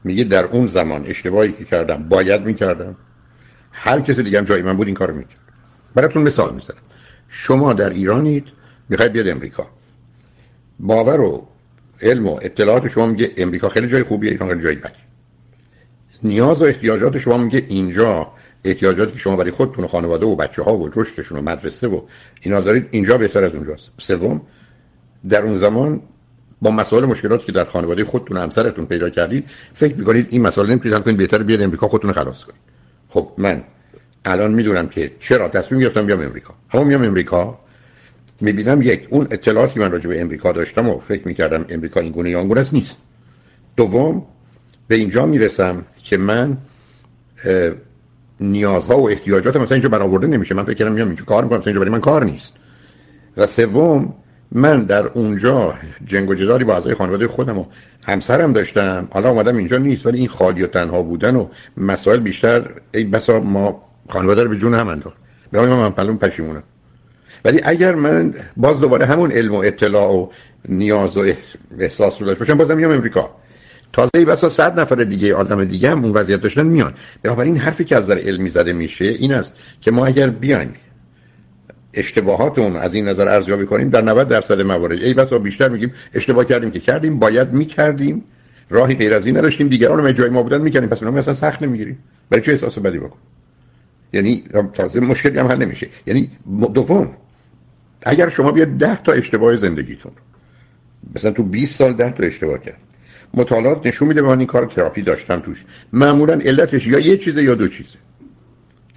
میگه 0.03 0.23
در 0.23 0.43
اون 0.43 0.67
زمان 0.67 1.05
اشتباهی 1.05 1.51
که 1.51 1.65
کردم 1.65 2.09
باید 2.09 2.45
می‌کردم. 2.45 2.95
هر 3.71 4.01
کسی 4.01 4.23
دیگه 4.23 4.37
هم 4.37 4.45
جای 4.45 4.61
من 4.61 4.77
بود 4.77 4.87
این 4.87 4.95
کارو 4.95 5.15
می‌کرد. 5.15 5.39
براتون 5.95 6.23
مثال 6.23 6.55
می‌زنم. 6.55 6.77
شما 7.27 7.73
در 7.73 7.89
ایرانید 7.89 8.47
می‌خواید 8.89 9.11
بیاد 9.11 9.27
امریکا. 9.27 9.67
باور 10.79 11.19
و 11.19 11.47
علم 12.01 12.27
و 12.27 12.39
اطلاعات 12.41 12.87
شما 12.87 13.05
میگه 13.05 13.31
امریکا 13.37 13.69
خیلی 13.69 13.87
جای 13.87 14.03
خوبیه 14.03 14.31
ایران 14.31 14.49
خیلی 14.49 14.61
جای 14.61 14.75
بدی. 14.75 14.99
نیاز 16.23 16.61
و 16.61 16.65
احتیاجات 16.65 17.17
شما 17.17 17.37
میگه 17.37 17.65
اینجا 17.67 18.33
احتیاجاتی 18.63 19.11
که 19.11 19.17
شما 19.17 19.35
برای 19.35 19.51
خودتون 19.51 19.83
و 19.83 19.87
خانواده 19.87 20.25
و 20.25 20.35
بچه 20.35 20.63
ها 20.63 20.77
و 20.77 20.89
رشدشون 20.95 21.39
و 21.39 21.41
مدرسه 21.41 21.87
و 21.87 22.01
اینا 22.41 22.61
دارید 22.61 22.87
اینجا 22.91 23.17
بهتر 23.17 23.43
از 23.43 23.55
اونجاست. 23.55 23.89
سوم 23.97 24.41
در 25.29 25.43
اون 25.43 25.57
زمان 25.57 26.01
با 26.61 26.71
مسائل 26.71 27.05
مشکلاتی 27.05 27.45
که 27.45 27.51
در 27.51 27.65
خانواده 27.65 28.05
خودتون 28.05 28.37
و 28.37 28.39
همسرتون 28.39 28.85
پیدا 28.85 29.09
کردید 29.09 29.45
فکر 29.73 29.95
می‌کنید 29.95 30.27
این 30.29 30.41
مسائل 30.41 30.69
نمی‌تونید 30.69 30.95
حل 30.97 31.01
کنید 31.01 31.17
بهتر 31.17 31.43
بیاد 31.43 31.61
امریکا 31.61 31.87
خودتون 31.87 32.11
خلاص 32.11 32.43
کنید. 32.43 32.61
خب 33.09 33.31
من 33.37 33.63
الان 34.25 34.51
می‌دونم 34.51 34.87
که 34.87 35.11
چرا 35.19 35.49
تصمیم 35.49 35.81
گرفتم 35.81 36.05
بیام 36.05 36.21
امریکا. 36.21 36.53
اما 36.73 36.83
میام 36.83 37.03
امریکا 37.03 37.59
می‌بینم 38.41 38.81
یک 38.81 39.07
اون 39.09 39.27
اطلاعاتی 39.31 39.79
من 39.79 39.91
راجع 39.91 40.09
به 40.09 40.21
امریکا 40.21 40.51
داشتم 40.51 40.89
و 40.89 40.99
فکر 40.99 41.27
می‌کردم 41.27 41.65
امریکا 41.69 41.99
این 41.99 42.11
گونه 42.11 42.29
یا 42.29 42.43
نیست. 42.73 42.97
دوم 43.75 44.25
به 44.87 44.95
اینجا 44.95 45.25
می‌رسم 45.25 45.85
که 46.03 46.17
من 46.17 46.57
نیازها 48.39 48.99
و 48.99 49.09
احتیاجات 49.09 49.55
مثلا 49.55 49.75
اینجا 49.75 49.89
برآورده 49.89 50.27
نمیشه. 50.27 50.55
من 50.55 50.63
فکر 50.63 50.73
کردم 50.73 50.91
میام 50.91 51.07
اینجا 51.07 51.25
کار 51.25 51.43
می‌کنم 51.43 51.61
اینجا 51.65 51.79
برای 51.79 51.91
من 51.91 51.99
کار 51.99 52.23
نیست. 52.23 52.53
و 53.37 53.45
سوم 53.45 54.13
من 54.51 54.83
در 54.83 55.07
اونجا 55.07 55.73
جنگ 56.05 56.29
و 56.29 56.33
جدالی 56.33 56.63
با 56.63 56.73
اعضای 56.73 56.93
خانواده 56.93 57.27
خودم 57.27 57.57
و 57.57 57.65
همسرم 58.03 58.53
داشتم. 58.53 59.07
حالا 59.11 59.29
اومدم 59.29 59.57
اینجا 59.57 59.77
نیست 59.77 60.05
ولی 60.05 60.19
این 60.19 60.27
خالی 60.27 60.63
و 60.63 60.67
تنها 60.67 61.01
بودن 61.01 61.35
و 61.35 61.47
مسائل 61.77 62.19
بیشتر 62.19 62.69
ای 62.93 63.03
بسا 63.03 63.39
ما 63.39 63.83
خانواده 64.09 64.43
رو 64.43 64.49
به 64.49 64.57
جون 64.57 64.73
هم 64.73 64.87
انداخت. 64.87 65.17
به 65.51 65.65
من 65.65 65.91
پلون 65.91 66.17
پشیمونم. 66.17 66.63
ولی 67.45 67.61
اگر 67.63 67.95
من 67.95 68.33
باز 68.57 68.79
دوباره 68.79 69.05
همون 69.05 69.31
علم 69.31 69.55
و 69.55 69.57
اطلاع 69.57 70.13
و 70.13 70.27
نیاز 70.69 71.17
و 71.17 71.25
احساس 71.79 72.21
رو 72.21 72.27
داشت 72.27 72.39
باشم 72.39 72.57
بازم 72.57 72.77
میام 72.77 72.91
امریکا. 72.91 73.35
تازه 73.93 74.11
ای 74.15 74.25
بسا 74.25 74.49
صد 74.49 74.79
نفر 74.79 74.95
دیگه 74.95 75.35
آدم 75.35 75.65
دیگه 75.65 75.91
هم 75.91 76.03
اون 76.03 76.13
وضعیت 76.13 76.41
داشتن 76.41 76.67
میان. 76.67 76.93
بنابراین 77.23 77.57
حرفی 77.57 77.83
که 77.83 77.95
از 77.95 78.03
نظر 78.03 78.17
علمی 78.17 78.49
زده 78.49 78.73
میشه 78.73 79.05
این 79.05 79.33
است 79.33 79.53
که 79.81 79.91
ما 79.91 80.05
اگر 80.05 80.29
بیایم 80.29 80.73
اشتباهات 81.93 82.59
اون 82.59 82.75
از 82.75 82.93
این 82.93 83.07
نظر 83.07 83.27
ارزیابی 83.27 83.65
کنیم 83.65 83.89
در 83.89 84.01
90 84.01 84.27
درصد 84.27 84.61
موارد. 84.61 85.01
ای 85.01 85.13
بسا 85.13 85.39
بیشتر 85.39 85.69
میگیم 85.69 85.93
اشتباه 86.13 86.45
کردیم 86.45 86.71
که 86.71 86.79
کردیم 86.79 87.19
باید 87.19 87.53
می‌کردیم. 87.53 88.23
راهی 88.69 88.95
غیر 88.95 89.13
از 89.13 89.25
این 89.25 89.37
نداشتیم. 89.37 89.67
دیگران 89.67 90.13
جای 90.13 90.29
ما 90.29 90.43
بودن 90.43 90.61
می‌کردیم. 90.61 90.89
پس 90.89 91.03
اونم 91.03 91.15
اصلا 91.15 91.33
سخت 91.33 91.61
نمی‌گیریم. 91.61 91.99
برای 92.29 92.43
چه 92.43 92.51
احساس 92.51 92.79
بدی 92.79 92.97
بکن؟ 92.99 93.17
یعنی 94.13 94.43
تازه 94.73 94.99
مشکلی 94.99 95.39
هم 95.39 95.47
حل 95.47 95.57
نمیشه. 95.57 95.87
یعنی 96.07 96.31
دوم 96.73 97.17
اگر 98.03 98.29
شما 98.29 98.51
بیاد 98.51 98.67
10 98.67 99.03
تا 99.03 99.11
اشتباه 99.11 99.55
زندگیتون 99.55 100.11
مثلا 101.15 101.31
تو 101.31 101.43
20 101.43 101.75
سال 101.75 101.93
10 101.93 102.11
تا 102.11 102.23
اشتباه 102.23 102.59
کرد. 102.59 102.77
مطالعات 103.33 103.87
نشون 103.87 104.07
میده 104.07 104.21
من 104.21 104.37
این 104.37 104.47
کار 104.47 104.65
تراپی 104.65 105.01
داشتم 105.01 105.39
توش. 105.39 105.65
معمولا 105.93 106.33
علتش 106.33 106.87
یا 106.87 106.99
یه 106.99 107.17
چیزه 107.17 107.43
یا 107.43 107.55
دو 107.55 107.67
چیزه. 107.67 107.97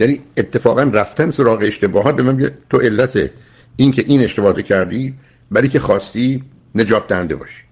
یعنی 0.01 0.21
اتفاقا 0.37 0.83
رفتن 0.83 1.31
سراغ 1.31 1.59
اشتباهات 1.63 2.17
به 2.17 2.23
من 2.23 2.51
تو 2.71 2.79
علت 2.79 3.31
این 3.77 3.93
که 3.93 4.05
این 4.07 4.21
اشتباه 4.21 4.63
کردی 4.63 5.15
برای 5.51 5.69
که 5.69 5.81
خواستی 5.81 6.45
نجات 6.75 7.09
دهنده 7.09 7.37
باشی. 7.37 7.63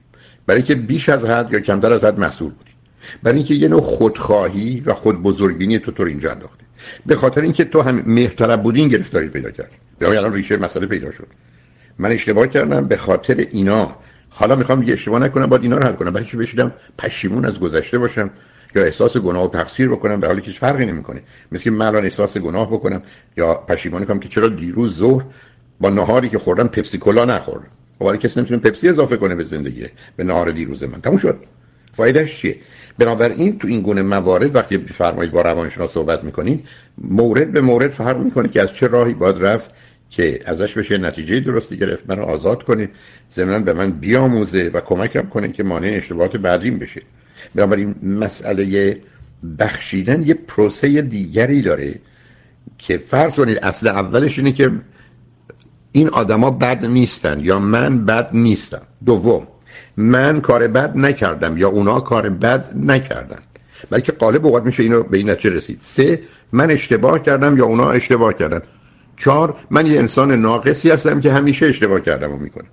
برای 0.47 0.63
که 0.63 0.75
بیش 0.75 1.09
از 1.09 1.25
حد 1.25 1.53
یا 1.53 1.61
کمتر 1.61 1.93
از 1.93 2.05
حد 2.05 2.21
مسئول 2.21 2.51
بودی. 2.51 2.71
برای 3.23 3.37
اینکه 3.37 3.55
یه 3.55 3.69
نوع 3.69 3.81
خودخواهی 3.81 4.83
و 4.87 4.95
خود 4.95 5.23
بزرگبینی 5.23 5.79
تو 5.79 5.93
تو 5.93 6.03
اینجا 6.03 6.31
انداخته. 6.31 6.65
به 7.07 7.17
خاطر 7.17 7.41
اینکه 7.41 7.65
تو 7.65 7.83
هم 7.83 8.03
مهرطلب 8.07 8.63
بودی 8.63 8.81
این 8.81 8.89
گرفتاری 8.89 9.29
پیدا 9.29 9.51
کردی. 9.51 9.77
به 9.99 10.09
الان 10.09 10.33
ریشه 10.33 10.57
مسئله 10.57 10.87
پیدا 10.87 11.11
شد. 11.11 11.27
من 11.99 12.11
اشتباه 12.11 12.47
کردم 12.47 12.87
به 12.87 12.97
خاطر 12.97 13.47
اینا 13.51 13.97
حالا 14.41 14.57
می‌خوام 14.57 14.83
یه 14.83 14.93
اشتباه 14.93 15.21
نکنم 15.21 15.47
باید 15.47 15.63
اینا 15.63 15.77
رو 15.77 15.85
حل 15.85 15.93
کنم. 15.93 16.13
برای 16.13 16.27
که 16.27 16.37
بشیدم 16.37 16.73
پشیمون 16.99 17.45
از 17.45 17.61
گذشته 17.61 17.99
باشم 17.99 18.31
یا 18.75 18.85
احساس 18.85 19.17
گناه 19.17 19.45
و 19.45 19.49
تقصیر 19.49 19.89
بکنم؟ 19.89 20.21
در 20.21 20.29
حالی 20.29 20.41
که 20.41 20.47
هیچ 20.47 20.59
فرقی 20.59 20.87
نمی‌کنه. 20.87 21.23
مثل 21.53 21.71
من 21.71 21.87
الان 21.87 22.05
احساس 22.05 22.39
گناه 22.39 22.71
بکنم 22.71 23.03
یا 23.37 23.55
پشیمانی 23.55 24.07
کنم 24.07 24.19
که 24.19 24.29
چرا 24.29 24.49
دیروز 24.49 24.97
ظهر 24.97 25.25
با 25.81 25.91
نهاری 25.91 26.29
که 26.29 26.39
خوردم 26.39 26.69
پپسی 26.69 26.99
کلا 26.99 27.25
نخوردم 27.25 27.67
ولی 28.01 28.19
کسی 28.19 28.41
نمی‌تونه 28.41 28.61
پپسی 28.61 28.89
اضافه 28.89 29.17
کنه 29.17 29.35
به 29.35 29.45
زندگی 29.45 29.87
به 30.17 30.25
نهار 30.25 30.51
دیروز 30.51 30.83
من. 30.83 31.01
تموم 31.01 31.17
شد. 31.17 31.37
فایدهش 31.93 32.37
چیه؟ 32.39 32.57
بنابراین 32.99 33.59
تو 33.59 33.69
این 33.69 33.81
گونه 33.81 34.03
موارد 34.03 34.57
وقتی 34.57 34.79
بفرمایید 34.79 35.33
با 35.33 35.43
روانشناس 35.43 35.93
صحبت 35.93 36.25
می‌کنید 36.25 36.67
مورد 36.99 37.53
به 37.53 37.61
مورد 37.61 37.91
فرق 37.91 38.19
می‌کنه 38.19 38.49
که 38.49 38.63
از 38.63 38.73
چه 38.73 38.87
راهی 38.87 39.15
باید 39.15 39.37
رفت 39.45 39.71
که 40.11 40.41
ازش 40.47 40.79
بشه 40.79 40.99
نتیجه 40.99 41.41
درستی 41.41 41.77
گرفت. 41.77 42.05
من 42.09 42.17
رو 42.19 42.25
آزاد 42.25 42.63
کنه. 42.63 42.89
ضمن 43.35 43.65
به 43.65 43.73
من 43.73 43.91
بیاموزه 43.91 44.71
و 44.75 44.81
کمکم 44.81 45.23
کنه 45.23 45.49
که 45.49 45.63
مانع 45.63 45.93
اشتباهات 45.95 46.37
بعدیم 46.37 46.79
بشه. 46.79 47.03
بنابراین 47.55 47.95
مسئله 48.03 48.97
بخشیدن 49.59 50.23
یه 50.23 50.35
پروسه 50.35 51.03
دیگری 51.03 51.63
داره 51.63 51.95
که 52.79 52.99
فرض 52.99 53.37
کنید 53.37 53.59
اصل 53.59 53.89
اولش 53.89 54.39
اینه 54.39 54.53
که 54.53 54.71
این 55.93 56.09
آدما 56.09 56.51
بد 56.51 56.85
نیستن 56.85 57.41
یا 57.41 57.59
من 57.59 58.05
بد 58.05 58.29
نیستم. 58.33 58.83
دوم 59.07 59.49
من 59.97 60.41
کار 60.41 60.69
بد 60.69 60.97
نکردم 60.97 61.57
یا 61.57 61.69
اونا 61.69 62.01
کار 62.01 62.29
بد 62.29 62.73
نکردن. 62.77 63.39
بلکه 63.91 64.13
قالب 64.13 64.47
اوقات 64.47 64.65
میشه 64.65 64.83
اینو 64.83 65.03
به 65.03 65.17
این 65.17 65.31
نتیجه 65.31 65.57
رسید. 65.57 65.79
سه 65.81 66.23
من 66.53 66.71
اشتباه 66.71 67.23
کردم 67.23 67.57
یا 67.57 67.65
اونا 67.65 67.91
اشتباه 67.91 68.33
کردن. 68.33 68.63
چهار 69.21 69.57
من 69.71 69.87
یه 69.87 69.99
انسان 69.99 70.33
ناقصی 70.33 70.91
هستم 70.91 71.21
که 71.21 71.33
همیشه 71.33 71.67
اشتباه 71.67 72.01
کردم 72.01 72.33
و 72.33 72.37
می‌کنم 72.37 72.69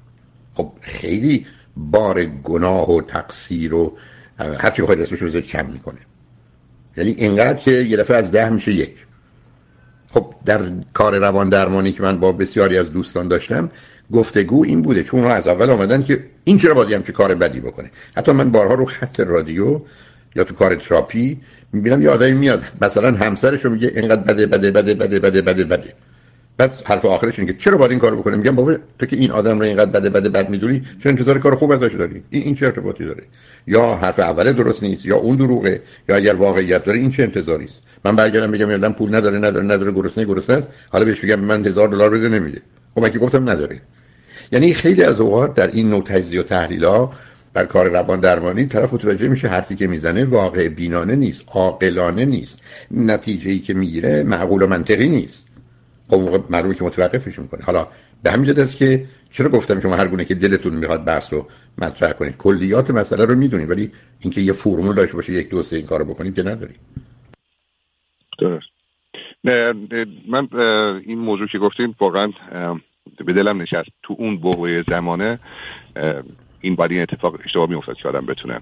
خب 0.55 0.71
خیلی 0.81 1.45
بار 1.77 2.25
گناه 2.25 2.91
و 2.91 3.01
تقصیر 3.01 3.73
و 3.73 3.97
هرچی 4.39 4.81
بخواید 4.81 5.01
اسمش 5.01 5.21
رو 5.21 5.41
کم 5.41 5.65
می‌کنه. 5.65 5.99
یعنی 6.97 7.11
اینقدر 7.11 7.53
که 7.53 7.71
یه 7.71 7.97
دفعه 7.97 8.17
از 8.17 8.31
ده 8.31 8.49
میشه 8.49 8.71
یک. 8.71 8.95
خب 10.09 10.33
در 10.45 10.59
کار 10.93 11.17
روان 11.17 11.49
درمانی 11.49 11.91
که 11.91 12.03
من 12.03 12.17
با 12.19 12.31
بسیاری 12.31 12.77
از 12.77 12.93
دوستان 12.93 13.27
داشتم 13.27 13.71
گفتگو 14.11 14.63
این 14.63 14.81
بوده. 14.81 15.03
چون 15.03 15.23
از 15.23 15.47
اول 15.47 15.69
آمدن 15.69 16.03
که 16.03 16.23
این 16.43 16.57
چرا 16.57 16.73
باید 16.73 17.03
چه 17.03 17.11
کار 17.11 17.35
بدی 17.35 17.59
بکنه. 17.59 17.91
حتی 18.17 18.31
من 18.31 18.51
بارها 18.51 18.73
رو 18.73 18.85
خط 18.85 19.19
رادیو 19.19 19.81
یا 20.35 20.43
تو 20.43 20.53
کار 20.53 20.75
تراپی 20.75 21.41
می‌بینم 21.73 22.01
یه 22.01 22.09
آدمی 22.09 22.33
میاد. 22.33 22.63
مثلا 22.81 23.11
همسرش 23.11 23.65
رو 23.65 23.71
میگه 23.71 23.91
اینقدر 23.95 24.21
بده 24.21 24.47
بده 24.47 24.71
بده 24.71 24.93
بده 24.93 25.19
بده 25.19 25.41
بده 25.41 25.63
بده. 25.63 25.93
بعد 26.57 26.71
حرف 26.85 27.05
آخرش 27.05 27.39
اینه 27.39 27.51
که 27.51 27.57
چرا 27.57 27.77
باید 27.77 27.91
این 27.91 27.99
کارو 27.99 28.17
بکنه 28.17 28.37
میگم 28.37 28.55
بابا 28.55 28.75
تو 28.99 29.05
که 29.05 29.15
این 29.15 29.31
آدم 29.31 29.59
رو 29.59 29.65
اینقدر 29.65 29.91
بده 29.91 30.09
بده 30.09 30.29
بد 30.29 30.49
می‌دونی 30.49 30.83
چون 31.03 31.09
انتظار 31.09 31.39
کار 31.39 31.55
خوب 31.55 31.71
ازش 31.71 31.93
داری؟ 31.93 32.23
این 32.29 32.43
این 32.43 32.55
چه 32.55 32.65
ارتباطی 32.65 33.05
داره؟ 33.05 33.23
یا 33.67 33.95
حرف 33.95 34.19
اول 34.19 34.51
درست 34.51 34.83
نیست 34.83 35.05
یا 35.05 35.17
اون 35.17 35.35
دروغه 35.35 35.81
یا 36.09 36.15
اگر 36.15 36.33
واقعیت 36.33 36.83
داره 36.83 36.99
این 36.99 37.09
چه 37.09 37.23
انتظاری 37.23 37.65
است؟ 37.65 37.81
من 38.05 38.15
برگردم 38.15 38.49
میگم 38.49 38.71
یادم 38.71 38.93
پول 38.93 39.15
نداره 39.15 39.37
نداره 39.37 39.65
نداره 39.65 39.91
گرسنه 39.91 40.25
گرسنه 40.25 40.57
است. 40.57 40.69
حالا 40.89 41.05
بهش 41.05 41.23
میگم 41.23 41.39
من 41.39 41.65
هزار 41.65 41.87
دلار 41.87 42.09
بده 42.09 42.29
نمیده. 42.29 42.61
خب 42.95 43.01
من 43.01 43.09
که 43.09 43.19
گفتم 43.19 43.49
نداره. 43.49 43.81
یعنی 44.51 44.73
خیلی 44.73 45.03
از 45.03 45.19
اوقات 45.19 45.53
در 45.53 45.67
این 45.67 45.89
نوع 45.89 46.03
تجزیه 46.03 46.39
و 46.39 46.43
تحلیل 46.43 46.83
ها 46.83 47.13
در 47.53 47.65
کار 47.65 47.89
روان 47.89 48.19
درمانی 48.19 48.65
طرف 48.65 48.93
متوجه 48.93 49.27
میشه 49.27 49.47
حرفی 49.47 49.75
که 49.75 49.87
می‌زنه 49.87 50.25
واقع 50.25 50.67
بینانه 50.67 51.15
نیست 51.15 51.43
عاقلانه 51.47 52.25
نیست. 52.25 52.61
نتیجه 52.91 53.51
ای 53.51 53.59
که 53.59 53.73
می‌گیره 53.73 54.23
معقول 54.23 54.61
و 54.61 54.67
منطقی 54.67 55.09
نیست. 55.09 55.46
خب 56.09 56.45
معلومه 56.49 56.75
که 56.75 56.83
متوقفش 56.83 57.39
می‌کنه 57.39 57.63
حالا 57.63 57.87
به 58.23 58.31
همین 58.31 58.45
جد 58.45 58.59
است 58.59 58.77
که 58.77 59.05
چرا 59.31 59.49
گفتم 59.49 59.79
شما 59.79 59.95
هر 59.95 60.07
گونه 60.07 60.25
که 60.25 60.35
دلتون 60.35 60.73
می‌خواد 60.73 61.05
بحث 61.05 61.33
رو 61.33 61.47
مطرح 61.77 62.11
کنید؟ 62.11 62.37
کلیات 62.37 62.91
مسئله 62.91 63.25
رو 63.25 63.35
می‌دونید 63.35 63.69
ولی 63.69 63.91
اینکه 64.19 64.41
یه 64.41 64.53
فرمول 64.53 64.95
داشته 64.95 65.15
باشه 65.15 65.33
یک 65.33 65.49
دو 65.49 65.63
سه 65.63 65.75
این 65.77 65.85
کارو 65.85 66.05
بکنید 66.05 66.35
که 66.35 66.43
ندارید. 66.43 66.79
درست. 68.39 68.67
من 70.27 70.47
این 71.05 71.19
موضوع 71.19 71.47
که 71.47 71.57
گفتیم 71.59 71.95
واقعا 71.99 72.31
به 73.25 73.33
دلم 73.33 73.61
نشست. 73.61 73.89
تو 74.03 74.15
اون 74.17 74.37
بحوه 74.37 74.83
زمانه 74.89 75.39
این 76.61 76.75
باید 76.75 76.91
این 76.91 77.01
اتفاق 77.01 77.39
اشتباه 77.45 77.69
میافتاد 77.69 77.95
که 77.95 78.07
آدم 78.07 78.25
بتونه 78.25 78.59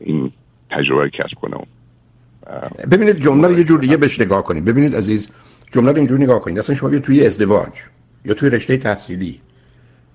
این 0.00 0.32
تجربه 0.70 1.10
کسب 1.10 1.34
کنه 1.40 1.56
ببینید 2.92 3.20
جمله 3.20 3.48
رو 3.48 3.58
یه 3.58 3.64
جور 3.64 3.80
دیگه 3.80 3.96
بهش 3.96 4.20
نگاه 4.20 4.44
کنید 4.44 4.64
ببینید 4.64 4.96
عزیز 4.96 5.30
جمله 5.70 5.90
رو 5.90 5.96
اینجوری 5.96 6.24
نگاه 6.24 6.40
کنید. 6.40 6.58
اصلا 6.58 6.76
شما 6.76 6.98
توی 6.98 7.26
ازدواج 7.26 7.72
یا 8.24 8.34
توی 8.34 8.50
رشته 8.50 8.76
تحصیلی. 8.76 9.40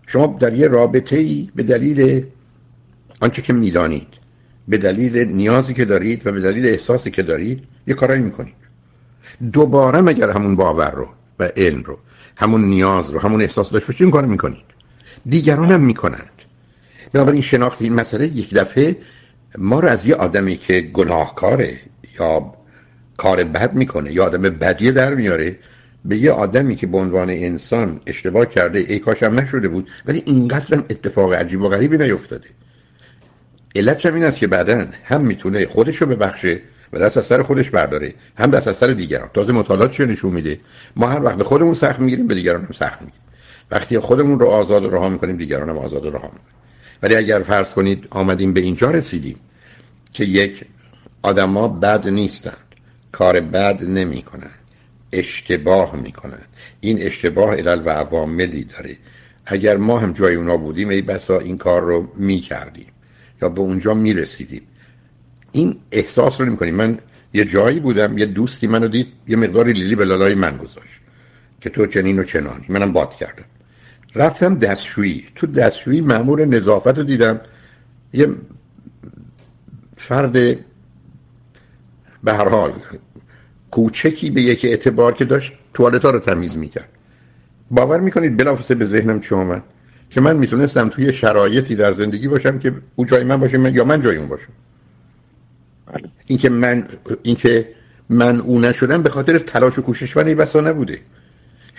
شما 0.08 0.38
در 0.40 0.54
یه 0.54 0.68
رابطه 0.68 1.18
ای 1.18 1.50
به 1.56 1.64
دلیل 1.64 2.26
آنچه 3.20 3.42
که 3.42 3.54
می‌دانید 3.54 4.08
به 4.68 4.78
دلیل 4.78 5.18
نیازی 5.18 5.74
که 5.74 5.86
دارید 5.86 6.28
و 6.28 6.32
به 6.32 6.42
دلیل 6.42 6.66
احساسی 6.66 7.12
که 7.12 7.24
دارید 7.24 7.64
یه 7.88 7.94
کارایی 7.94 8.22
می‌کنید. 8.22 8.56
دوباره 9.54 10.02
مگر 10.02 10.30
همون 10.30 10.56
باور 10.56 10.92
رو 10.92 11.10
و 11.40 11.50
علم 11.58 11.84
رو 11.84 12.00
همون 12.38 12.66
نیاز 12.66 13.10
رو 13.10 13.20
همون 13.20 13.42
احساس 13.42 13.72
داشت 13.72 13.88
باشید 13.88 14.02
این 14.02 14.12
کار 14.12 14.26
می‌کنید. 14.26 14.66
دیگران 15.26 15.72
هم 15.72 15.82
می‌کنند. 15.82 16.32
بنابراین 17.14 17.42
شناخت 17.42 17.82
این 17.82 17.94
مسئله 17.94 18.28
یک 18.28 18.54
دفعه 18.54 18.98
ما 19.58 19.80
رو 19.80 19.88
از 19.88 20.06
یه 20.06 20.16
آدمی 20.16 20.58
که 20.58 20.82
گناهکاره 20.82 21.80
یا 22.20 22.54
کار 23.18 23.44
بد 23.44 23.74
می‌کنه. 23.74 24.12
یا 24.12 24.26
آدم 24.26 24.42
بدیه 24.42 24.92
در 24.92 25.14
میاره. 25.14 25.56
به 26.06 26.18
یه 26.18 26.32
آدمی 26.32 26.76
که 26.76 26.88
به 26.88 26.98
عنوان 26.98 27.30
انسان 27.30 28.02
اشتباه 28.06 28.46
کرده 28.46 28.80
ای 28.80 29.00
کاش 29.00 29.24
هم 29.24 29.40
نشده 29.40 29.68
بود 29.68 29.90
ولی 30.06 30.24
اینقدر 30.26 30.78
اتفاق 30.78 31.34
عجیب 31.34 31.62
و 31.62 31.70
غریبی 31.70 31.98
نیفتاده. 31.98 32.48
علت 33.76 34.06
این 34.06 34.24
است 34.24 34.40
که 34.40 34.48
بعدا 34.48 34.86
هم 35.04 35.22
می‌تونه 35.22 35.66
خودش 35.66 35.96
رو 35.96 36.08
ببخشه 36.08 36.62
و 36.94 37.00
دست 37.00 37.18
از 37.18 37.26
سر 37.26 37.44
خودش 37.44 37.70
برداره 37.70 38.14
هم 38.38 38.52
دست 38.52 38.68
از 38.68 38.78
سر 38.78 38.88
دیگران. 38.88 39.30
تازه 39.34 39.54
مطالعات 39.54 39.92
چه 39.92 40.06
نشون 40.06 40.34
میده؟ 40.34 40.60
ما 40.96 41.08
هر 41.08 41.24
وقت 41.24 41.38
به 41.38 41.44
خودمون 41.44 41.74
سخت 41.74 42.00
می‌گیریم 42.00 42.28
به 42.28 42.34
دیگران 42.34 42.62
هم 42.62 42.74
سخت 42.74 43.02
می‌گیریم. 43.02 43.22
وقتی 43.72 44.00
خودمون 44.00 44.40
رو 44.40 44.48
آزاد 44.48 44.86
و 44.86 44.90
رها 44.90 45.10
می‌کنیم 45.10 45.38
دیگران 45.38 45.70
هم 45.70 45.78
آزاد 45.78 46.06
و 46.06 46.10
رها 46.10 46.28
می‌کنیم. 46.28 46.56
ولی 47.04 47.16
اگر 47.16 47.40
فرض 47.40 47.74
کنید 47.74 48.08
آمدیم 48.10 48.54
به 48.54 48.60
اینجا 48.60 48.92
رسیدیم 48.92 49.40
که 50.14 50.24
یک 50.24 50.66
آدما 51.22 51.68
بد 51.68 52.08
نیستند 52.08 52.58
کار 53.16 53.40
بد 53.40 53.84
نمی 53.84 54.24
اشتباه 55.12 55.96
می‌کنن 55.96 56.42
این 56.80 57.02
اشتباه 57.02 57.56
علل 57.56 57.82
و 57.86 57.90
عواملی 57.90 58.64
داره. 58.64 58.98
اگر 59.46 59.78
ما 59.78 60.00
هم 60.00 60.12
جای 60.12 60.36
اونا 60.36 60.58
بودیم 60.58 60.90
ای 60.90 61.02
بسا 61.02 61.40
این 61.40 61.58
کار 61.58 61.82
رو 61.82 62.12
می‌کردیم 62.16 62.86
یا 63.42 63.50
به 63.50 63.62
اونجا 63.62 63.94
می‌رسیدیم. 63.94 64.62
این 65.52 65.80
احساس 65.92 66.42
رو 66.42 66.48
نمی 66.48 66.72
من 66.72 67.00
یه 67.34 67.46
جایی 67.46 67.80
بودم 67.80 68.18
یه 68.18 68.26
دوستی 68.26 68.68
منو 68.68 68.88
دید 68.88 69.08
یه 69.28 69.36
مقداری 69.36 69.74
لیلی 69.74 69.96
به 69.96 70.06
لالای 70.06 70.36
من 70.36 70.58
گذاشت 70.58 71.02
که 71.62 71.70
تو 71.70 71.86
چنین 71.88 72.20
و 72.20 72.24
چنانی. 72.24 72.66
منم 72.70 72.94
باد 72.94 73.16
کردم. 73.16 73.46
رفتم 74.16 74.58
دستشویی. 74.58 75.26
تو 75.36 75.48
دستشویی 75.48 76.02
مأمور 76.02 76.46
نظافت 76.46 76.98
رو 76.98 77.04
دیدم. 77.04 77.42
یه 78.14 78.28
فرد 79.98 80.34
به 82.24 82.34
هر 82.34 82.50
حال 82.50 82.74
کوچکی 83.76 84.30
به 84.30 84.42
یک 84.42 84.66
اعتبار 84.66 85.14
که 85.14 85.26
داشت 85.26 85.54
توالت 85.74 86.06
ها 86.06 86.12
رو 86.12 86.20
تمیز 86.20 86.58
می‌کرد. 86.58 86.90
باور 87.72 88.00
می‌کنید 88.00 88.38
بلافاصله 88.38 88.78
به 88.78 88.86
ذهنم 88.86 89.20
چه 89.20 89.36
اومد 89.36 89.64
که 90.10 90.22
من 90.22 90.38
می‌تونستم 90.38 90.90
توی 90.90 91.14
شرایطی 91.14 91.76
در 91.76 91.92
زندگی 91.92 92.28
باشم 92.28 92.60
که 92.60 92.74
او 92.96 93.06
جای 93.06 93.24
من 93.24 93.40
باشه 93.40 93.58
من 93.58 93.76
یا 93.76 93.84
من 93.84 94.02
جای 94.02 94.18
اون 94.18 94.28
باشم 94.28 94.54
بله. 95.94 96.10
اینکه 96.28 96.50
من 96.50 96.88
اینکه 97.24 97.68
من 98.10 98.40
او 98.40 98.60
نشدم 98.60 99.04
به 99.04 99.10
خاطر 99.10 99.40
تلاش 99.40 99.80
و 99.80 99.82
کوشش 99.82 100.18
من 100.18 100.28
ای 100.28 100.36
بسا 100.36 100.62
نبوده. 100.62 101.00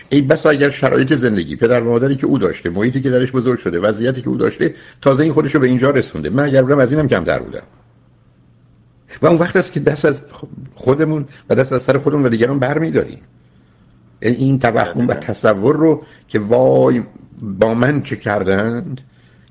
ای 0.09 0.21
بسا 0.21 0.51
اگر 0.51 0.71
شرایط 0.71 1.15
زندگی 1.15 1.57
پدر 1.57 1.81
و 1.81 1.91
مادری 1.91 2.17
که 2.17 2.27
او 2.27 2.39
داشته 2.39 2.71
محیطی 2.71 3.01
که 3.01 3.11
درش 3.11 3.33
بزرگ 3.33 3.59
شده 3.59 3.79
وضعیتی 3.79 4.23
که 4.23 4.29
او 4.29 4.37
داشته 4.37 4.75
تازه 5.03 5.23
این 5.23 5.33
خودشو 5.33 5.59
به 5.59 5.67
اینجا 5.67 5.91
رسونده. 5.91 6.31
من 6.31 6.45
اگر 6.45 6.63
بودم 6.63 6.79
از 6.79 6.93
اینم 6.93 7.09
کمتر 7.09 7.39
بودم. 7.39 7.63
و 9.23 9.27
اون 9.27 9.37
وقت 9.37 9.57
است 9.57 9.73
که 9.73 9.81
دست 9.81 10.05
از 10.05 10.25
خودمون 10.75 11.25
و 11.51 11.55
دست 11.55 11.73
از 11.73 11.83
سر 11.83 11.99
خودمون 11.99 12.27
و 12.27 12.29
دیگران 12.29 12.59
برمیداریم. 12.59 13.21
این 14.21 14.59
توهم 14.59 15.09
و 15.09 15.15
تصور 15.15 15.77
رو 15.77 16.03
که 16.29 16.39
وای 16.39 17.03
با 17.43 17.75
من 17.75 18.03
چه 18.03 18.17
کردند؟ 18.17 19.01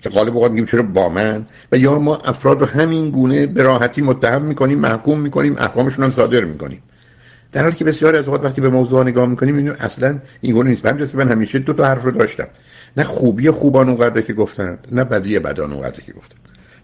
که 0.01 0.09
غالب 0.09 0.35
اوقات 0.35 0.51
میگیم 0.51 0.65
چرا 0.65 0.83
با 0.83 1.09
من؟ 1.09 1.45
و 1.71 1.77
یا 1.77 1.99
ما 1.99 2.17
افراد 2.17 2.61
رو 2.61 2.65
همین 2.65 3.09
گونه 3.09 3.45
به 3.45 3.63
راحتی 3.63 4.01
متهم 4.01 4.41
می‌کنیم 4.41 4.79
محکوم 4.79 5.19
می‌کنیم 5.19 5.55
احکامشون 5.57 6.03
هم 6.03 6.11
صادر 6.11 6.43
می‌کنیم. 6.43 6.81
در 7.51 7.63
حالی 7.63 7.75
که 7.75 7.85
بسیار 7.85 8.15
از 8.15 8.25
اوقات 8.25 8.43
وقتی 8.43 8.61
به 8.61 8.69
موضوع 8.69 9.03
نگاه 9.03 9.25
می‌کنیم 9.25 9.57
اینو 9.57 9.73
اصلا 9.79 10.19
این 10.41 10.53
گونه 10.53 10.69
نیست. 10.69 10.85
همین 10.85 11.07
من 11.13 11.31
همیشه 11.31 11.59
دو 11.59 11.73
تا 11.73 11.85
حرف 11.85 12.03
رو 12.03 12.11
داشتم. 12.11 12.47
نه 12.97 13.03
خوبی 13.03 13.49
خوبان 13.49 13.89
اونقدر 13.89 14.21
که 14.21 14.33
گفتند 14.33 14.87
نه 14.91 15.03
بدی 15.03 15.39
بدان 15.39 15.73
اونقدر 15.73 16.01
که 16.01 16.13
گفتند 16.13 16.39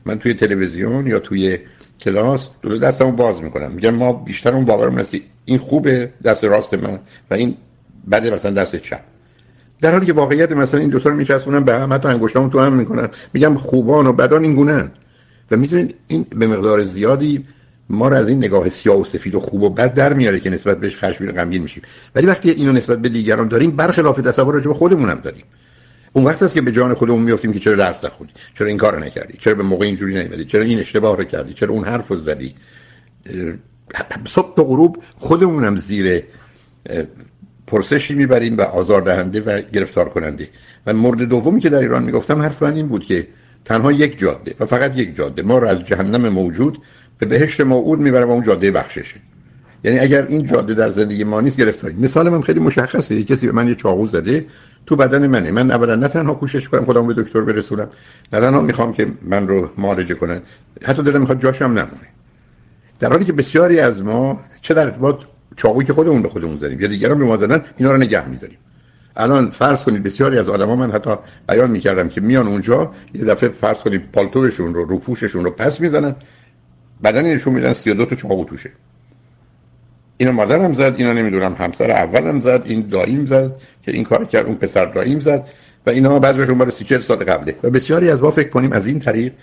من 0.06 0.20
توی 0.20 0.34
تلویزیون 0.34 1.08
یا 1.08 1.20
توی 1.20 1.60
کلاس 2.02 2.48
دو 2.62 2.78
دستمو 2.78 3.12
باز 3.12 3.44
می‌کنم. 3.44 3.72
میگم 3.72 3.90
ما 3.90 4.14
بیشتر 4.14 4.54
اون 4.54 4.66
باورمون 4.66 5.00
است 5.00 5.12
که 5.12 5.22
این 5.46 5.58
خوبه 5.58 6.10
دست 6.24 6.44
راست 6.44 6.74
من 6.74 7.00
و 7.32 7.34
این 7.34 7.58
بده 8.12 8.30
مثلا 8.32 8.52
دست 8.52 8.76
چپ. 8.76 9.02
در 9.82 9.92
حالی 9.92 10.06
که 10.06 10.14
واقعیت 10.14 10.52
مثلا 10.52 10.80
این 10.80 10.90
دو 10.90 11.00
تا 11.00 11.10
رو 11.10 11.16
میچسبونن 11.16 11.64
به 11.64 11.80
هم 11.80 11.94
حتی 11.94 12.08
انگشتامو 12.08 12.50
تو 12.50 12.60
هم 12.60 12.74
می‌کنن. 12.74 13.10
میگم 13.34 13.56
خوبان 13.56 14.08
و 14.08 14.14
بدان 14.14 14.44
این 14.44 14.56
گونه 14.56 14.92
و 15.52 15.58
می‌دونید 15.58 15.96
این 16.08 16.26
به 16.30 16.48
مقدار 16.48 16.84
زیادی 16.84 17.46
ما 17.90 18.08
رو 18.08 18.16
از 18.16 18.28
این 18.28 18.38
نگاه 18.38 18.70
سیاه 18.70 19.00
و 19.00 19.04
سفید 19.04 19.36
و 19.36 19.40
خوب 19.40 19.64
و 19.64 19.70
بد 19.70 19.94
در 19.94 20.14
میاره 20.14 20.40
که 20.40 20.50
نسبت 20.50 20.80
بهش 20.80 20.98
خشمگین 20.98 21.36
غمگین 21.36 21.62
میشیم. 21.62 21.84
ولی 22.16 22.28
وقتی 22.28 22.50
اینو 22.50 22.72
نسبت 22.72 22.98
به 22.98 23.10
دیگران 23.10 23.48
داریم 23.48 23.72
برخلاف 23.72 24.22
تصور 24.22 24.54
راجع 24.54 24.68
به 24.68 24.74
خودمون 24.74 25.10
هم 25.10 25.20
داریم. 25.20 25.44
اون 26.14 26.26
وقت 26.26 26.44
است 26.44 26.54
که 26.54 26.62
به 26.62 26.72
جان 26.72 26.94
خودمون 26.94 27.22
میافتیم 27.22 27.54
که 27.54 27.60
چرا 27.60 27.76
درس 27.76 28.06
نخوندی؟ 28.06 28.34
چرا 28.54 28.68
این 28.68 28.78
کارو 28.78 29.00
نکردی؟ 29.00 29.38
چرا 29.38 29.56
به 29.56 29.64
موقع 29.64 29.86
اینجوری 29.86 30.14
نیومدی؟ 30.14 30.46
چرا 30.46 30.64
این 30.64 30.80
اشتباه 30.80 31.18
رو 31.18 31.24
کردی؟ 31.24 31.54
چرا 31.54 31.74
اون 31.74 31.84
حرف 31.84 32.08
رو 32.08 32.16
زدی؟ 32.16 32.56
صبح 34.28 34.56
تا 34.56 34.64
غروب 34.64 34.98
خودمون 35.16 35.64
هم 35.64 35.78
زیر 35.78 36.24
پرسشی 37.68 38.14
می‌بریم 38.14 38.58
و 38.58 38.62
آزاردهنده 38.62 39.42
و 39.42 39.62
گرفتار 39.74 40.10
کننده 40.10 40.48
و 40.86 40.94
مورد 40.94 41.22
دومی 41.22 41.60
که 41.60 41.70
در 41.70 41.80
ایران 41.80 42.04
می‌گفتم 42.04 42.42
حرف 42.42 42.64
من 42.64 42.76
این 42.76 42.88
بود 42.88 43.06
که 43.06 43.28
تنها 43.66 43.92
یک 43.92 44.20
جاده 44.20 44.56
و 44.60 44.66
فقط 44.66 44.98
یک 44.98 45.16
جاده 45.16 45.42
ما 45.42 45.58
رو 45.58 45.68
از 45.68 45.84
جهنم 45.84 46.30
موجود 46.30 46.78
به 47.20 47.26
بهشت 47.26 47.62
موعود 47.62 48.00
می‌بره 48.00 48.26
و 48.26 48.32
اون 48.32 48.44
جاده 48.44 48.72
بخششه. 48.72 49.16
یعنی 49.84 50.00
اگر 50.00 50.26
این 50.26 50.46
جاده 50.46 50.74
در 50.74 50.90
زندگی 50.90 51.24
ما 51.24 51.42
نیست 51.42 51.58
گرفتاری 51.58 51.96
مثال 51.96 52.30
من 52.30 52.42
خیلی 52.42 52.60
مشخصه. 52.60 53.16
یه 53.16 53.24
کسی 53.24 53.48
به 53.48 53.54
من 53.54 53.68
یه 53.68 53.76
چاقو 53.76 54.08
زده 54.08 54.46
تو 54.86 54.96
بدن 54.96 55.28
منه. 55.28 55.52
من 55.52 55.72
اولا 55.72 55.96
نه 55.96 56.08
تنها 56.08 56.34
کوشش 56.34 56.70
کنم 56.70 56.86
خودم 56.86 57.08
به 57.08 57.14
دکتر 57.14 57.42
برسونم 57.42 57.88
نه 58.34 58.40
تنها 58.40 58.62
می‌خوام 58.62 58.94
که 58.94 59.08
من 59.22 59.48
رو 59.48 59.70
معالجه 59.78 60.16
کنن 60.16 60.42
حتی 60.84 61.04
دلم 61.04 61.20
می‌خواد 61.20 61.40
جاشم 61.40 61.66
نمونه. 61.66 62.08
در 63.00 63.10
حالی 63.10 63.26
که 63.26 63.34
بسیاری 63.34 63.80
از 63.80 64.04
ما 64.04 64.40
چه 64.62 64.74
در 64.74 64.86
ارتباط 64.86 65.22
چاقویی 65.56 65.88
که 65.88 65.94
خودمون 65.94 66.22
به 66.22 66.30
خودمون 66.30 66.56
زدیم 66.56 66.82
یا 66.82 66.88
دیگران 66.88 67.18
به 67.20 67.26
ما 67.26 67.38
زدن 67.38 67.62
اینا 67.78 67.92
رو 67.92 67.98
نگه 67.98 68.28
میداریم. 68.28 68.58
الان 69.18 69.50
فرض 69.50 69.84
کنید 69.84 70.04
بسیاری 70.04 70.38
از 70.38 70.50
آدما 70.50 70.76
من 70.76 70.92
حتی 70.92 71.16
بیان 71.50 71.72
می‌کردم 71.72 72.10
که 72.10 72.22
میان 72.22 72.48
اونجا 72.48 72.92
یه 73.14 73.26
دفعه 73.26 73.50
فرض 73.50 73.80
کنید 73.80 74.12
پالتوشون 74.12 74.74
رو 74.74 74.86
رو 74.86 74.98
پوششون 74.98 75.44
رو 75.44 75.52
پس 75.52 75.82
می‌زنن 75.82 76.16
بدن 77.04 77.26
نشون 77.26 77.54
میدن 77.54 77.74
32 77.74 78.06
تا 78.06 78.16
چاقو 78.16 78.46
توشه. 78.46 78.72
اینو 80.22 80.34
مادرم 80.34 80.74
زد 80.74 80.94
اینا 80.98 81.14
نمی‌دونم 81.14 81.56
همسر 81.60 81.92
اولم 81.92 82.42
زد 82.42 82.62
این 82.66 82.88
داییم 82.92 83.26
زد 83.26 83.52
که 83.84 83.92
این 83.92 84.04
کار 84.04 84.26
کرد 84.26 84.46
اون 84.46 84.56
پسر 84.56 84.86
داییم 84.86 85.20
زد 85.20 85.48
و 85.86 85.90
اینا 85.90 86.20
مال 86.20 86.70
30 86.70 86.84
40 86.84 87.02
سال 87.02 87.18
قبله. 87.18 87.56
و 87.64 87.70
بسیاری 87.70 88.10
از 88.10 88.24
ما 88.24 88.32
فکر 88.32 88.50
کنیم 88.50 88.72
از 88.72 88.86
این 88.86 89.00
طریق 89.00 89.34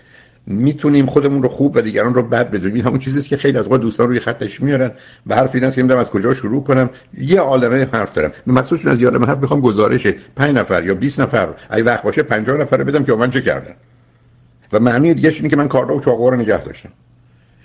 می‌تونیم 0.46 1.06
خودمون 1.06 1.42
رو 1.42 1.48
خوب 1.48 1.76
و 1.76 1.80
دیگران 1.80 2.14
رو 2.14 2.22
بد 2.22 2.50
بدونیم. 2.50 2.86
همون 2.86 2.98
چیزیست 2.98 3.28
که 3.28 3.36
خیلی 3.36 3.58
از 3.58 3.66
وقت 3.66 3.80
دوستان 3.80 4.08
روی 4.08 4.20
خطش 4.20 4.60
میارن. 4.62 4.90
و 5.26 5.36
حرف 5.36 5.54
این 5.54 5.64
است 5.64 5.76
که 5.76 5.94
از 5.94 6.10
کجا 6.10 6.34
شروع 6.34 6.64
کنم. 6.64 6.90
یه 7.18 7.40
عالمه 7.40 7.88
حرف 7.92 8.12
دارم. 8.12 8.32
مخصوص 8.46 8.86
از 8.86 9.00
یه 9.00 9.08
عالمه 9.08 9.26
حرف 9.26 9.38
می‌خوام 9.38 9.60
گزارش 9.60 10.06
5 10.36 10.56
نفر 10.56 10.84
یا 10.84 10.94
20 10.94 11.20
نفر. 11.20 11.48
ای 11.72 11.82
وقت 11.82 12.02
باشه 12.02 12.22
50 12.22 12.56
نفر 12.56 12.84
بدم 12.84 13.04
که 13.04 13.14
من 13.14 13.30
چه 13.30 13.40
کردن. 13.40 13.74
و 14.72 14.80
معنی 14.80 15.14
دیگه 15.14 15.30
اینه 15.30 15.48
که 15.48 15.56
من 15.56 15.68
کاردا 15.68 15.96
و 15.96 16.00
چاقو 16.00 16.30
رو 16.30 16.36
نگه 16.36 16.64
داشتم. 16.64 16.90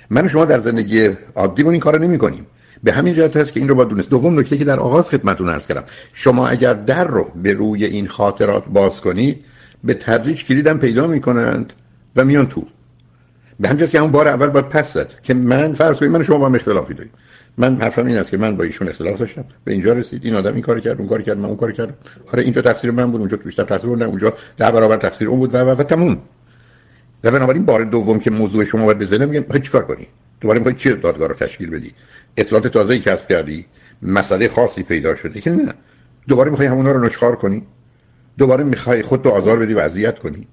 من 0.09 0.27
شما 0.27 0.45
در 0.45 0.59
زندگی 0.59 1.09
عادی 1.35 1.63
این 1.63 1.79
کارو 1.79 1.99
نمی‌کنیم. 1.99 2.47
به 2.83 2.91
همین 2.91 3.13
جهت 3.13 3.37
هست 3.37 3.53
که 3.53 3.59
این 3.59 3.69
رو 3.69 3.75
با 3.75 3.83
دونست. 3.83 4.09
دوم 4.09 4.39
نکته 4.39 4.57
که 4.57 4.65
در 4.65 4.79
آغاز 4.79 5.09
خدمتتون 5.09 5.49
عرض 5.49 5.67
کردم. 5.67 5.83
شما 6.13 6.47
اگر 6.47 6.73
در 6.73 7.03
رو 7.03 7.31
به 7.35 7.53
روی 7.53 7.85
این 7.85 8.07
خاطرات 8.07 8.63
باز 8.65 9.01
کنید 9.01 9.45
به 9.83 9.93
تدریج 9.93 10.45
کلیدم 10.45 10.77
پیدا 10.77 11.07
می‌کنند 11.07 11.73
و 12.15 12.25
میان 12.25 12.47
تو. 12.47 12.65
به 13.59 13.69
همین 13.69 13.85
که 13.85 13.97
اون 13.97 14.11
بار 14.11 14.27
اول 14.27 14.47
باید 14.47 14.69
پس 14.69 14.93
زد 14.93 15.09
که 15.23 15.33
من 15.33 15.73
فرض 15.73 15.99
کنید 15.99 16.11
من 16.11 16.23
شما 16.23 16.37
با 16.37 16.55
اختلافی 16.55 16.93
داریم. 16.93 17.11
من 17.57 17.81
حرفم 17.81 18.05
این 18.05 18.17
است 18.17 18.31
که 18.31 18.37
من 18.37 18.55
با 18.55 18.63
ایشون 18.63 18.87
اختلاف 18.87 19.19
داشتم. 19.19 19.45
به 19.63 19.71
اینجا 19.71 19.93
رسید. 19.93 20.25
این 20.25 20.35
آدم 20.35 20.53
این 20.53 20.61
کار 20.61 20.79
کرد 20.79 20.99
اون 20.99 21.07
کار 21.07 21.21
کرد 21.21 21.37
من 21.37 21.45
اون 21.45 21.57
کار 21.57 21.71
کردم. 21.71 21.93
آره 22.33 22.43
اینجا 22.43 22.61
تقصیر 22.61 22.91
من 22.91 23.11
بود 23.11 23.19
اونجا 23.19 23.37
بیشتر 23.37 23.63
تقصیر 23.63 23.89
اون 23.89 24.01
اونجا 24.01 24.33
در 24.57 24.71
برابر 24.71 24.97
تقصیر 24.97 25.27
اون 25.27 25.39
بود 25.39 25.53
و 25.53 25.57
و, 25.57 25.69
و 25.69 25.83
تموم. 25.83 26.17
و 27.23 27.31
بنابراین 27.31 27.65
بار 27.65 27.83
دوم 27.83 28.19
که 28.19 28.31
موضوع 28.31 28.65
شما 28.65 28.85
باید 28.85 28.99
بزنه 28.99 29.25
میگم 29.25 29.59
چیکار 29.59 29.85
کنی؟ 29.85 30.07
دوباره 30.41 30.59
می‌خوای 30.59 30.75
چی 30.75 30.93
دادگاه 30.93 31.27
رو 31.27 31.33
تشکیل 31.33 31.69
بدی؟ 31.69 31.91
اطلاعات 32.37 32.67
تازه‌ای 32.67 32.99
کسب 32.99 33.27
کردی 33.27 33.65
مسئله 34.01 34.47
خاصی 34.47 34.83
پیدا 34.83 35.15
شده 35.15 35.41
که 35.41 35.49
نه. 35.49 35.73
دوباره 36.27 36.51
می‌خوای 36.51 36.67
همونا 36.67 36.91
رو 36.91 37.05
نشخار 37.05 37.35
کنی؟ 37.35 37.63
دوباره 38.37 38.63
می‌خوای 38.63 39.01
خودتو 39.01 39.29
آزار 39.29 39.59
بدی 39.59 39.73
و 39.73 39.79
اذیت 39.79 40.19
کنی؟ 40.19 40.47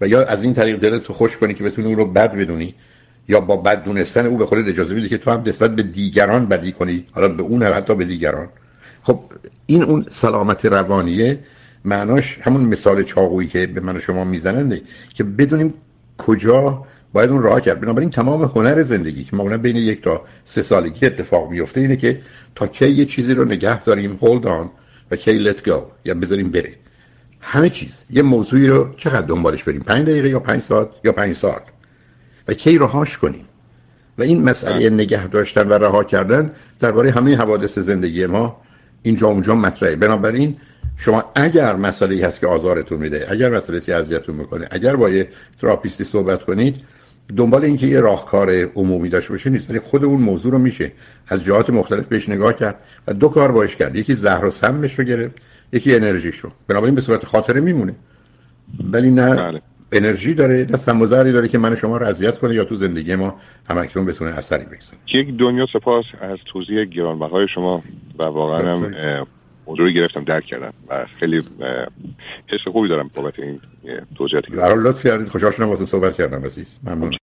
و 0.00 0.08
یا 0.08 0.24
از 0.24 0.42
این 0.42 0.54
طریق 0.54 0.80
دلت 0.80 1.02
تو 1.02 1.12
خوش 1.12 1.36
کنی 1.36 1.54
که 1.54 1.64
بتونی 1.64 1.88
اون 1.88 1.96
رو 1.96 2.04
بد 2.04 2.32
بدونی 2.34 2.74
یا 3.28 3.40
با 3.40 3.56
بد 3.56 3.84
دونستن 3.84 4.26
او 4.26 4.36
به 4.36 4.46
خودت 4.46 4.68
اجازه 4.68 4.94
بدی 4.94 5.08
که 5.08 5.18
تو 5.18 5.30
هم 5.30 5.42
نسبت 5.46 5.76
به 5.76 5.82
دیگران 5.82 6.46
بدی 6.46 6.72
کنی 6.72 7.06
حالا 7.12 7.28
به 7.28 7.42
اون 7.42 7.62
حتی 7.62 7.94
به 7.94 8.04
دیگران. 8.04 8.48
خب 9.02 9.20
این 9.66 9.82
اون 9.82 10.06
سلامت 10.10 10.64
روانیه 10.64 11.38
معناش 11.84 12.38
همون 12.42 12.64
مثال 12.64 13.02
چاقویی 13.02 13.48
که 13.48 13.66
به 13.66 13.80
من 13.80 13.96
و 13.96 14.00
شما 14.00 14.24
میزننده 14.24 14.82
که 15.14 15.24
بدونیم 15.24 15.74
کجا 16.18 16.84
باید 17.12 17.30
اون 17.30 17.42
راه 17.42 17.60
کرد. 17.60 17.80
بنابراین 17.80 18.10
تمام 18.10 18.42
هنر 18.42 18.82
زندگی 18.82 19.24
که 19.24 19.36
معمولا 19.36 19.58
بین 19.58 19.76
یک 19.76 20.02
تا 20.02 20.20
سه 20.44 20.62
سالگی 20.62 21.06
اتفاق 21.06 21.50
میفته 21.50 21.80
اینه 21.80 21.96
که 21.96 22.20
تا 22.54 22.66
کی 22.66 22.90
یه 22.90 23.04
چیزی 23.04 23.34
رو 23.34 23.44
نگه 23.44 23.82
داریم 23.84 24.18
hold 24.22 24.44
on 24.44 24.66
و 25.10 25.16
کی 25.16 25.52
let 25.52 25.68
go 25.68 25.78
یا 26.04 26.14
بذاریم 26.14 26.50
بره. 26.50 26.72
همه 27.40 27.70
چیز. 27.70 28.02
یه 28.10 28.22
موضوعی 28.22 28.66
رو 28.66 28.94
چقدر 28.96 29.26
دنبالش 29.26 29.64
بریم؟ 29.64 29.80
پنج 29.80 30.06
دقیقه 30.06 30.28
یا 30.28 30.40
پنج 30.40 30.62
ساعت 30.62 30.88
یا 31.04 31.12
پنج 31.12 31.34
سال 31.34 31.60
و 32.48 32.54
کی 32.54 32.78
رهاش 32.78 33.18
کنیم؟ 33.18 33.44
و 34.18 34.22
این 34.22 34.42
مسئله 34.42 34.90
نگه 34.90 35.26
داشتن 35.26 35.68
و 35.68 35.72
رها 35.72 36.04
کردن 36.04 36.52
درباره 36.80 37.10
همه 37.10 37.36
حوادث 37.36 37.78
زندگی 37.78 38.26
ما 38.26 38.56
اینجا 39.02 39.26
اونجا 39.28 39.54
مطرحه. 39.54 39.96
بنابراین 39.96 40.56
شما 40.96 41.24
اگر 41.34 41.76
مسئله 41.76 42.26
هست 42.26 42.40
که 42.40 42.46
آزارتون 42.46 42.98
میده 42.98 43.26
اگر 43.30 43.50
مسئله 43.50 43.80
سی 43.80 43.92
اذیتتون 43.92 44.34
می‌کنه 44.34 44.68
اگر 44.70 44.96
با 44.96 45.10
یه 45.10 45.28
تراپیستی 45.60 46.04
صحبت 46.04 46.44
کنید 46.44 46.76
دنبال 47.36 47.64
اینکه 47.64 47.86
یه 47.86 48.00
راهکار 48.00 48.50
عمومی 48.50 49.08
داشته 49.08 49.32
باشه 49.32 49.50
نیست 49.50 49.70
ولی 49.70 49.80
خود 49.80 50.04
اون 50.04 50.20
موضوع 50.22 50.52
رو 50.52 50.58
میشه 50.58 50.92
از 51.28 51.44
جهات 51.44 51.70
مختلف 51.70 52.06
بهش 52.06 52.28
نگاه 52.28 52.52
کرد 52.52 52.76
و 53.06 53.14
دو 53.14 53.28
کار 53.28 53.52
باش 53.52 53.76
کرد. 53.76 53.96
یکی 53.96 54.14
زهر 54.14 54.44
و 54.44 54.50
سمش 54.50 54.98
رو 54.98 55.04
گرفت 55.04 55.42
یکی 55.72 55.96
انرژیش 55.96 56.38
رو. 56.38 56.50
بنابراین 56.68 56.94
به 56.94 57.00
صورت 57.00 57.24
خاطره 57.24 57.60
میمونه. 57.60 57.94
ولی 58.92 59.10
نه 59.10 59.34
بله. 59.34 59.60
انرژی 59.92 60.34
داره 60.34 60.66
نه 60.70 60.76
سموزری 60.76 61.32
داره 61.32 61.48
که 61.48 61.58
من 61.58 61.74
شما 61.74 61.96
رو 61.96 62.06
اذیت 62.06 62.38
کنه 62.38 62.54
یا 62.54 62.64
تو 62.64 62.74
زندگی 62.74 63.14
ما 63.14 63.40
همکنون 63.70 64.06
بتونه 64.06 64.30
اثری 64.30 64.64
بگذاره. 64.64 64.98
یک 65.14 65.36
دنیا 65.36 65.66
سپاس 65.72 66.04
از 66.20 66.38
توضیح 66.52 66.84
گرانبهای 66.84 67.46
شما 67.54 67.82
و 68.18 68.22
واقعا 68.22 68.74
هم 68.74 68.94
موضوع 69.66 69.86
رو 69.86 69.92
گرفتم 69.92 70.24
درک 70.24 70.44
کردم 70.44 70.72
و 70.88 71.06
خیلی 71.20 71.42
حس 72.48 72.72
خوبی 72.72 72.88
دارم 72.88 73.10
بابت 73.14 73.38
این 73.38 73.60
توضیحاتی 74.14 74.52
که 74.52 74.56
لطف 74.56 75.06
کردید. 75.06 75.28
خوشحال 75.28 75.52
شدم 75.52 75.64
باهاتون 75.64 75.86
صحبت 75.86 76.16
کردم 76.16 76.44
عزیز. 76.44 76.78
ممنون. 76.84 77.10